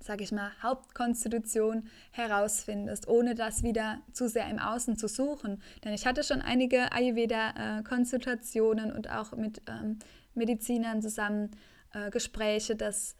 sage 0.00 0.24
ich 0.24 0.32
mal, 0.32 0.50
Hauptkonstitution 0.62 1.88
herausfindest, 2.10 3.06
ohne 3.06 3.34
das 3.34 3.62
wieder 3.62 4.00
zu 4.12 4.28
sehr 4.28 4.48
im 4.48 4.58
Außen 4.58 4.96
zu 4.96 5.08
suchen. 5.08 5.62
Denn 5.84 5.92
ich 5.92 6.06
hatte 6.06 6.24
schon 6.24 6.40
einige 6.40 6.92
Ayurveda-Konsultationen 6.92 8.92
und 8.92 9.10
auch 9.10 9.32
mit 9.32 9.62
ähm, 9.68 9.98
Medizinern 10.34 11.02
zusammen 11.02 11.50
äh, 11.92 12.10
Gespräche, 12.10 12.76
das, 12.76 13.14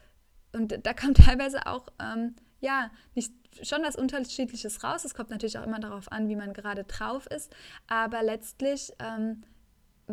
und 0.53 0.87
da 0.87 0.95
kam 0.95 1.15
teilweise 1.15 1.67
auch, 1.67 1.89
ähm, 2.01 2.35
ja, 2.61 2.91
nicht 3.15 3.33
schon 3.63 3.83
was 3.83 3.97
Unterschiedliches 3.97 4.85
raus. 4.85 5.05
Es 5.05 5.15
kommt 5.15 5.31
natürlich 5.31 5.59
auch 5.59 5.67
immer 5.67 5.81
darauf 5.81 6.13
an, 6.13 6.29
wie 6.29 6.37
man 6.37 6.53
gerade 6.53 6.85
drauf 6.85 7.27
ist, 7.27 7.55
aber 7.89 8.23
letztlich 8.23 8.93
ähm, 8.99 9.43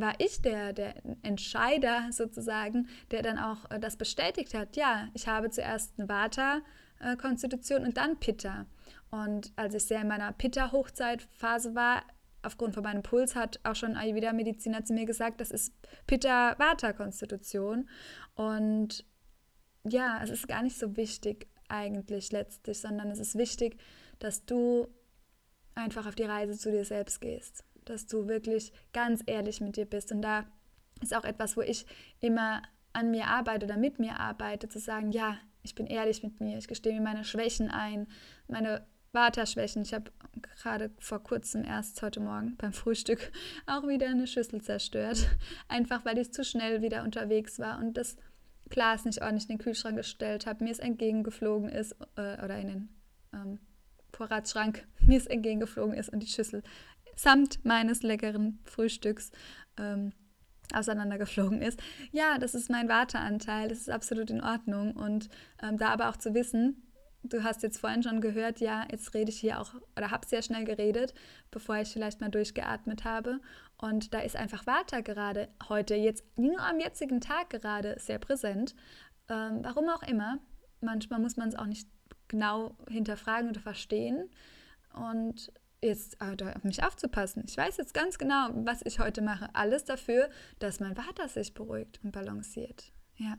war 0.02 0.16
ich 0.20 0.42
der, 0.42 0.74
der 0.74 0.96
Entscheider 1.24 2.10
sozusagen, 2.12 2.88
der 3.12 3.22
dann 3.22 3.38
auch 3.38 3.70
äh, 3.70 3.80
das 3.80 3.98
bestätigt 3.98 4.54
hat. 4.54 4.76
Ja, 4.76 5.10
ich 5.14 5.28
habe 5.28 5.50
zuerst 5.50 5.94
eine 5.98 6.10
Vata-Konstitution 6.10 7.84
und 7.84 7.98
dann 7.98 8.20
Pitta. 8.20 8.66
Und 9.10 9.52
als 9.56 9.74
ich 9.74 9.86
sehr 9.86 10.02
in 10.02 10.08
meiner 10.08 10.32
Pitta-Hochzeitphase 10.34 11.76
war, 11.76 12.04
aufgrund 12.44 12.74
von 12.74 12.84
meinem 12.84 13.04
Puls 13.04 13.36
hat 13.36 13.60
auch 13.64 13.76
schon 13.76 13.96
Ayurveda-Mediziner 13.96 14.84
zu 14.84 14.94
mir 14.94 15.06
gesagt, 15.06 15.42
das 15.42 15.52
ist 15.52 15.74
Pitta-Vata-Konstitution. 16.08 17.90
Und 18.36 19.06
ja, 19.84 20.20
es 20.24 20.30
ist 20.30 20.48
gar 20.48 20.64
nicht 20.64 20.78
so 20.78 20.98
wichtig 20.98 21.48
eigentlich 21.70 22.32
letztlich, 22.32 22.80
sondern 22.80 23.10
es 23.12 23.20
ist 23.20 23.38
wichtig, 23.38 23.78
dass 24.20 24.46
du 24.46 24.88
einfach 25.76 26.08
auf 26.08 26.16
die 26.16 26.24
Reise 26.24 26.58
zu 26.58 26.72
dir 26.72 26.86
selbst 26.86 27.22
gehst 27.22 27.67
dass 27.89 28.08
du 28.08 28.28
wirklich 28.28 28.71
ganz 28.93 29.23
ehrlich 29.26 29.62
mit 29.62 29.78
dir 29.78 29.86
bist. 29.86 30.12
Und 30.12 30.21
da 30.21 30.45
ist 31.02 31.15
auch 31.15 31.23
etwas, 31.23 31.58
wo 31.58 31.62
ich 31.62 31.86
immer 32.19 32.62
an 32.93 33.12
mir 33.12 33.28
arbeite 33.28 33.65
oder 33.65 33.78
mit 33.78 34.00
mir 34.00 34.19
arbeite, 34.19 34.69
zu 34.69 34.80
sagen, 34.80 35.12
ja, 35.12 35.38
ich 35.62 35.76
bin 35.76 35.88
ehrlich 35.88 36.23
mit 36.23 36.39
mir, 36.39 36.58
ich 36.58 36.67
gestehe 36.67 36.93
mir 36.93 37.02
meine 37.02 37.23
Schwächen 37.23 37.69
ein, 37.69 38.08
meine 38.47 38.86
Waterschwächen. 39.12 39.82
Ich 39.82 39.93
habe 39.93 40.12
gerade 40.62 40.91
vor 41.00 41.19
kurzem 41.23 41.63
erst 41.63 42.02
heute 42.02 42.19
Morgen 42.19 42.56
beim 42.58 42.73
Frühstück 42.73 43.32
auch 43.65 43.88
wieder 43.88 44.08
eine 44.08 44.28
Schüssel 44.28 44.62
zerstört, 44.62 45.28
einfach 45.67 46.06
weil 46.06 46.17
ich 46.17 46.32
zu 46.32 46.43
schnell 46.43 46.82
wieder 46.82 47.04
unterwegs 47.04 47.60
war 47.60 47.80
und 47.80 47.97
das 47.97 48.17
Glas 48.69 49.06
nicht 49.06 49.21
ordentlich 49.21 49.50
in 49.50 49.58
den 49.58 49.63
Kühlschrank 49.63 49.95
gestellt 49.95 50.45
habe, 50.45 50.63
mir 50.63 50.71
es 50.71 50.80
entgegengeflogen 50.80 51.69
ist 51.69 51.93
äh, 52.15 52.43
oder 52.43 52.58
in 52.58 52.67
den 52.67 52.89
ähm, 53.34 53.60
Vorratsschrank 54.12 54.86
mir 55.00 55.17
es 55.17 55.28
entgegengeflogen 55.28 55.93
ist 55.93 56.10
und 56.10 56.21
die 56.21 56.28
Schüssel 56.28 56.63
samt 57.18 57.66
meines 57.66 58.04
leckeren 58.04 58.60
Frühstücks 58.64 59.32
ähm, 59.78 60.14
auseinandergeflogen 60.74 61.62
ist. 61.62 61.82
Ja, 62.12 62.38
das 62.38 62.56
ist 62.56 62.70
mein 62.70 62.88
Warteanteil, 62.88 63.68
das 63.68 63.80
ist 63.80 63.90
absolut 63.90 64.30
in 64.30 64.42
Ordnung. 64.42 64.96
Und 64.96 65.30
ähm, 65.62 65.78
da 65.78 65.90
aber 65.90 66.10
auch 66.10 66.18
zu 66.18 66.34
wissen, 66.34 66.88
du 67.24 67.44
hast 67.44 67.64
jetzt 67.64 67.80
vorhin 67.80 68.04
schon 68.04 68.22
gehört, 68.22 68.60
ja, 68.60 68.86
jetzt 68.92 69.14
rede 69.14 69.32
ich 69.32 69.40
hier 69.40 69.60
auch 69.60 69.74
oder 69.96 70.12
habe 70.12 70.28
sehr 70.28 70.42
schnell 70.42 70.66
geredet, 70.66 71.14
bevor 71.52 71.78
ich 71.78 71.90
vielleicht 71.90 72.22
mal 72.22 72.30
durchgeatmet 72.30 73.04
habe. 73.04 73.40
Und 73.78 74.14
da 74.14 74.20
ist 74.20 74.36
einfach 74.36 74.66
Vata 74.68 75.02
gerade 75.02 75.50
heute, 75.70 75.96
jetzt 75.96 76.24
nur 76.38 76.60
am 76.60 76.80
jetzigen 76.80 77.22
Tag 77.22 77.50
gerade 77.50 77.98
sehr 78.00 78.20
präsent. 78.20 78.76
Ähm, 79.30 79.60
warum 79.64 79.90
auch 79.90 80.04
immer. 80.04 80.40
Manchmal 80.80 81.20
muss 81.20 81.38
man 81.38 81.50
es 81.50 81.56
auch 81.56 81.66
nicht 81.66 81.90
genau 82.28 82.78
hinterfragen 82.90 83.50
oder 83.50 83.62
verstehen 83.62 84.30
und 84.94 85.52
jetzt 85.82 86.18
äh, 86.22 86.44
auf 86.44 86.63
mich 86.63 86.84
aufzupassen. 86.84 87.44
Ich 87.48 87.58
weiß 87.58 87.78
jetzt 87.78 87.94
ganz 87.94 88.18
genau, 88.18 88.50
was 88.54 88.82
ich 88.84 89.00
heute 89.00 89.22
mache. 89.22 89.50
Alles 89.54 89.86
dafür, 89.86 90.30
dass 90.60 90.80
mein 90.80 90.96
Vater 90.96 91.28
sich 91.28 91.54
beruhigt 91.54 92.00
und 92.04 92.12
balanciert. 92.12 92.92
Ja. 93.16 93.38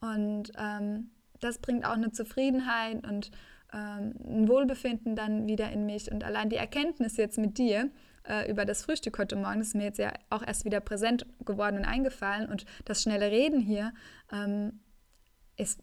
Und 0.00 0.52
ähm, 0.56 1.10
das 1.40 1.58
bringt 1.58 1.84
auch 1.84 1.92
eine 1.92 2.12
Zufriedenheit 2.12 3.06
und 3.06 3.30
ähm, 3.72 4.14
ein 4.24 4.48
Wohlbefinden 4.48 5.16
dann 5.16 5.46
wieder 5.46 5.70
in 5.72 5.86
mich. 5.86 6.10
Und 6.10 6.24
allein 6.24 6.48
die 6.48 6.56
Erkenntnis 6.56 7.16
jetzt 7.16 7.38
mit 7.38 7.58
dir 7.58 7.90
äh, 8.28 8.48
über 8.50 8.64
das 8.64 8.84
Frühstück 8.84 9.18
heute 9.18 9.36
Morgen 9.36 9.60
ist 9.60 9.74
mir 9.74 9.84
jetzt 9.84 9.98
ja 9.98 10.12
auch 10.30 10.46
erst 10.46 10.64
wieder 10.64 10.80
präsent 10.80 11.26
geworden 11.44 11.78
und 11.78 11.84
eingefallen. 11.84 12.48
Und 12.48 12.64
das 12.84 13.02
schnelle 13.02 13.30
Reden 13.30 13.60
hier 13.60 13.92
ähm, 14.32 14.80
ist 15.56 15.80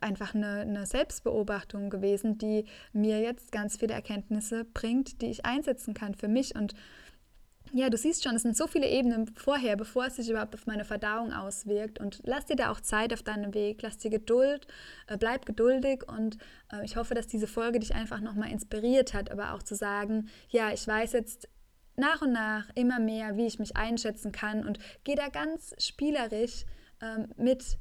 einfach 0.00 0.34
eine, 0.34 0.60
eine, 0.60 0.86
Selbstbeobachtung 0.86 1.90
gewesen, 1.90 2.38
die 2.38 2.64
mir 2.92 3.20
jetzt 3.20 3.52
ganz 3.52 3.76
viele 3.76 3.94
Erkenntnisse 3.94 4.64
bringt, 4.64 5.20
die 5.22 5.26
ich 5.26 5.44
einsetzen 5.44 5.94
kann 5.94 6.14
für 6.14 6.28
mich. 6.28 6.54
Und 6.54 6.74
ja, 7.72 7.88
du 7.88 7.96
siehst 7.96 8.22
schon, 8.22 8.36
es 8.36 8.42
sind 8.42 8.56
so 8.56 8.66
viele 8.66 8.88
Ebenen 8.88 9.26
vorher, 9.34 9.76
bevor 9.76 10.06
es 10.06 10.16
sich 10.16 10.28
überhaupt 10.28 10.54
auf 10.54 10.66
meine 10.66 10.84
Verdauung 10.84 11.32
auswirkt. 11.32 11.98
Und 11.98 12.20
lass 12.24 12.46
dir 12.46 12.56
da 12.56 12.70
auch 12.70 12.80
Zeit 12.80 13.12
auf 13.12 13.22
deinem 13.22 13.54
Weg, 13.54 13.80
lass 13.82 13.98
dir 13.98 14.10
Geduld, 14.10 14.66
äh, 15.06 15.16
bleib 15.16 15.46
geduldig 15.46 16.04
und 16.08 16.36
äh, 16.72 16.84
ich 16.84 16.96
hoffe, 16.96 17.14
dass 17.14 17.26
diese 17.26 17.46
Folge 17.46 17.80
dich 17.80 17.94
einfach 17.94 18.20
nochmal 18.20 18.50
inspiriert 18.50 19.14
hat, 19.14 19.30
aber 19.30 19.54
auch 19.54 19.62
zu 19.62 19.74
sagen, 19.74 20.28
ja, 20.50 20.70
ich 20.72 20.86
weiß 20.86 21.12
jetzt 21.12 21.48
nach 21.96 22.22
und 22.22 22.32
nach 22.32 22.68
immer 22.74 23.00
mehr, 23.00 23.36
wie 23.36 23.46
ich 23.46 23.58
mich 23.58 23.76
einschätzen 23.76 24.32
kann 24.32 24.66
und 24.66 24.78
gehe 25.04 25.16
da 25.16 25.28
ganz 25.28 25.74
spielerisch 25.78 26.64
ähm, 27.00 27.28
mit 27.36 27.78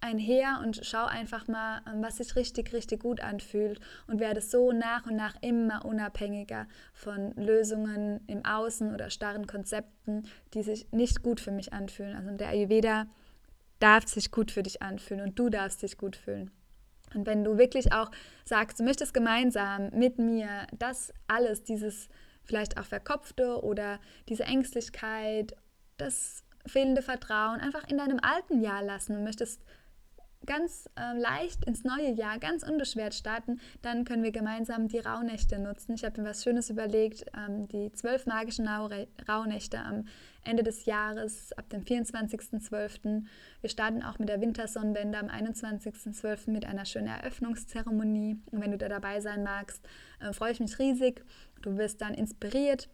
einher 0.00 0.60
und 0.62 0.80
schau 0.82 1.04
einfach 1.04 1.46
mal, 1.48 1.82
ähm, 1.86 2.02
was 2.02 2.16
sich 2.18 2.36
richtig, 2.36 2.72
richtig 2.72 3.00
gut 3.00 3.20
anfühlt 3.20 3.80
und 4.06 4.20
werde 4.20 4.40
so 4.40 4.72
nach 4.72 5.06
und 5.06 5.16
nach 5.16 5.34
immer 5.42 5.84
unabhängiger 5.84 6.66
von 6.92 7.32
Lösungen 7.36 8.20
im 8.26 8.44
Außen 8.44 8.94
oder 8.94 9.10
starren 9.10 9.46
Konzepten, 9.46 10.24
die 10.54 10.62
sich 10.62 10.90
nicht 10.92 11.22
gut 11.22 11.40
für 11.40 11.52
mich 11.52 11.72
anfühlen. 11.72 12.16
Also 12.16 12.30
der 12.36 12.48
Ayurveda 12.48 13.06
darf 13.78 14.06
sich 14.08 14.30
gut 14.30 14.50
für 14.50 14.62
dich 14.62 14.82
anfühlen 14.82 15.22
und 15.22 15.38
du 15.38 15.48
darfst 15.48 15.82
dich 15.82 15.98
gut 15.98 16.16
fühlen. 16.16 16.50
Und 17.14 17.26
wenn 17.26 17.44
du 17.44 17.58
wirklich 17.58 17.92
auch 17.92 18.10
sagst, 18.44 18.78
du 18.78 18.84
möchtest 18.84 19.12
gemeinsam 19.12 19.90
mit 19.90 20.18
mir 20.18 20.66
das 20.78 21.12
alles, 21.26 21.64
dieses 21.64 22.08
vielleicht 22.44 22.78
auch 22.78 22.84
Verkopfte 22.84 23.62
oder 23.62 23.98
diese 24.28 24.44
Ängstlichkeit, 24.44 25.56
das 25.96 26.44
fehlende 26.66 27.02
Vertrauen 27.02 27.60
einfach 27.60 27.88
in 27.88 27.98
deinem 27.98 28.20
alten 28.22 28.60
Jahr 28.60 28.82
lassen 28.82 29.16
und 29.16 29.24
möchtest 29.24 29.62
ganz 30.46 30.88
äh, 30.96 31.18
leicht 31.18 31.64
ins 31.66 31.84
neue 31.84 32.10
Jahr, 32.10 32.38
ganz 32.38 32.62
unbeschwert 32.62 33.14
starten, 33.14 33.60
dann 33.82 34.04
können 34.04 34.22
wir 34.22 34.32
gemeinsam 34.32 34.88
die 34.88 34.98
Rauhnächte 34.98 35.58
nutzen. 35.58 35.94
Ich 35.94 36.04
habe 36.04 36.20
mir 36.20 36.28
was 36.28 36.42
Schönes 36.42 36.70
überlegt, 36.70 37.24
ähm, 37.36 37.68
die 37.68 37.92
zwölf 37.92 38.26
magischen 38.26 38.68
Rauhnächte 39.28 39.78
am 39.78 40.06
Ende 40.42 40.62
des 40.62 40.86
Jahres, 40.86 41.52
ab 41.52 41.68
dem 41.68 41.82
24.12. 41.82 43.24
Wir 43.60 43.70
starten 43.70 44.02
auch 44.02 44.18
mit 44.18 44.28
der 44.28 44.40
Wintersonnenwende 44.40 45.18
am 45.18 45.28
21.12. 45.28 46.50
mit 46.50 46.64
einer 46.64 46.86
schönen 46.86 47.08
Eröffnungszeremonie. 47.08 48.38
Und 48.50 48.60
wenn 48.60 48.70
du 48.70 48.78
da 48.78 48.88
dabei 48.88 49.20
sein 49.20 49.42
magst, 49.42 49.84
äh, 50.20 50.32
freue 50.32 50.52
ich 50.52 50.60
mich 50.60 50.78
riesig. 50.78 51.24
Du 51.62 51.76
wirst 51.76 52.00
dann 52.00 52.14
inspiriert 52.14 52.88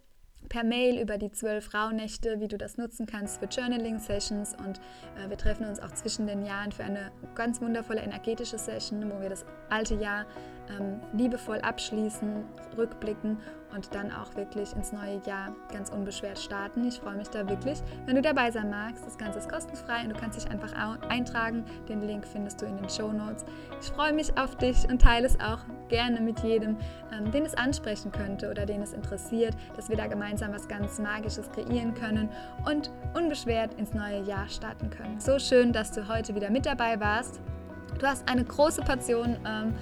per 0.49 0.65
Mail 0.65 1.01
über 1.01 1.19
die 1.19 1.31
zwölf 1.31 1.75
Rauhnächte, 1.75 2.41
wie 2.41 2.49
du 2.49 2.57
das 2.57 2.77
nutzen 2.77 3.07
kannst 3.07 3.39
für 3.39 3.47
Journaling-Sessions. 3.47 4.55
Und 4.65 4.81
äh, 5.19 5.29
wir 5.29 5.37
treffen 5.37 5.67
uns 5.67 5.81
auch 5.81 5.93
zwischen 5.93 6.27
den 6.27 6.45
Jahren 6.45 6.73
für 6.73 6.85
eine 6.85 7.11
ganz 7.35 7.61
wundervolle 7.61 8.01
energetische 8.01 8.59
Session, 8.59 9.11
wo 9.11 9.21
wir 9.21 9.29
das 9.29 9.45
alte 9.71 9.95
Jahr 9.95 10.27
ähm, 10.69 11.01
liebevoll 11.13 11.59
abschließen, 11.61 12.45
rückblicken 12.77 13.39
und 13.75 13.95
dann 13.95 14.11
auch 14.13 14.35
wirklich 14.37 14.75
ins 14.75 14.93
neue 14.93 15.21
Jahr 15.27 15.55
ganz 15.73 15.91
unbeschwert 15.91 16.39
starten. 16.39 16.87
Ich 16.87 17.01
freue 17.01 17.17
mich 17.17 17.29
da 17.29 17.49
wirklich, 17.49 17.83
wenn 18.07 18.17
du 18.17 18.23
dabei 18.23 18.51
sein 18.51 18.71
magst. 18.71 19.05
Das 19.07 19.19
Ganze 19.19 19.39
ist 19.39 19.49
kostenfrei 19.49 20.03
und 20.03 20.11
du 20.11 20.17
kannst 20.17 20.39
dich 20.39 20.51
einfach 20.51 20.73
eintragen. 21.09 21.65
Den 21.89 22.03
Link 22.03 22.27
findest 22.27 22.63
du 22.63 22.67
in 22.67 22.77
den 22.77 22.89
Show 22.89 23.13
Notes. 23.13 23.45
Ich 23.81 23.89
freue 23.89 24.13
mich 24.13 24.37
auf 24.39 24.57
dich 24.57 24.89
und 24.89 25.03
teile 25.03 25.27
es 25.27 25.39
auch 25.41 25.61
gerne 25.89 26.21
mit 26.21 26.41
jedem, 26.41 26.77
ähm, 27.13 27.31
den 27.31 27.45
es 27.45 27.55
ansprechen 27.55 28.13
könnte 28.13 28.51
oder 28.51 28.67
den 28.67 28.83
es 28.83 28.93
interessiert, 28.93 29.55
dass 29.77 29.89
wir 29.89 29.97
da 29.97 30.07
gemeinsam 30.07 30.53
was 30.53 30.69
ganz 30.69 30.99
Magisches 30.99 31.51
kreieren 31.51 31.95
können 31.95 32.29
und 32.65 32.91
unbeschwert 33.15 33.75
ins 33.75 33.93
neue 33.93 34.23
Jahr 34.23 34.49
starten 34.49 34.91
können. 34.91 35.21
So 35.21 35.39
schön, 35.39 35.73
dass 35.73 35.93
du 35.93 36.09
heute 36.09 36.35
wieder 36.35 36.51
mit 36.51 36.67
dabei 36.67 36.99
warst. 37.01 37.41
Du 37.99 38.07
hast 38.07 38.29
eine 38.29 38.45
große 38.45 38.83
Portion 38.83 39.37
ähm, 39.47 39.75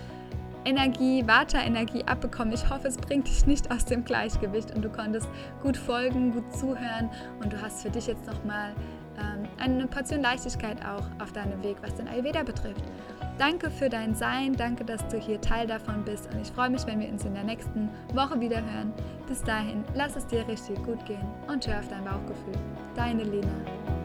Energie, 0.65 1.27
Vata-Energie 1.27 2.05
abbekommen. 2.05 2.53
Ich 2.53 2.69
hoffe, 2.69 2.89
es 2.89 2.97
bringt 2.97 3.29
dich 3.29 3.47
nicht 3.47 3.71
aus 3.71 3.85
dem 3.85 4.05
Gleichgewicht 4.05 4.75
und 4.75 4.83
du 4.83 4.91
konntest 4.91 5.29
gut 5.63 5.77
folgen, 5.77 6.33
gut 6.33 6.53
zuhören 6.57 7.11
und 7.43 7.53
du 7.53 7.61
hast 7.61 7.83
für 7.83 7.91
dich 7.91 8.07
jetzt 8.07 8.27
nochmal 8.27 8.73
ähm, 9.19 9.49
eine 9.59 9.87
Portion 9.87 10.23
Leichtigkeit 10.23 10.79
auch 10.85 11.05
auf 11.23 11.33
deinem 11.33 11.63
Weg, 11.63 11.77
was 11.83 11.95
den 11.95 12.09
Ayurveda 12.09 12.43
betrifft. 12.43 12.85
Danke 13.39 13.71
für 13.71 13.89
dein 13.89 14.15
Sein, 14.15 14.55
danke, 14.55 14.85
dass 14.85 15.07
du 15.09 15.19
hier 15.19 15.41
Teil 15.41 15.67
davon 15.67 16.05
bist 16.05 16.29
und 16.33 16.41
ich 16.41 16.49
freue 16.53 16.71
mich, 16.71 16.87
wenn 16.87 17.01
wir 17.01 17.09
uns 17.09 17.25
in 17.25 17.35
der 17.35 17.45
nächsten 17.45 17.89
Woche 18.13 18.41
wieder 18.41 18.59
hören. 18.59 18.93
Bis 19.27 19.43
dahin, 19.43 19.85
lass 19.95 20.17
es 20.17 20.27
dir 20.27 20.47
richtig 20.47 20.77
gut 20.85 21.05
gehen 21.05 21.27
und 21.49 21.67
hör 21.67 21.81
auf 21.81 21.89
dein 21.89 22.05
Bauchgefühl. 22.05 22.55
Deine 22.95 23.25
Lena. 23.25 24.04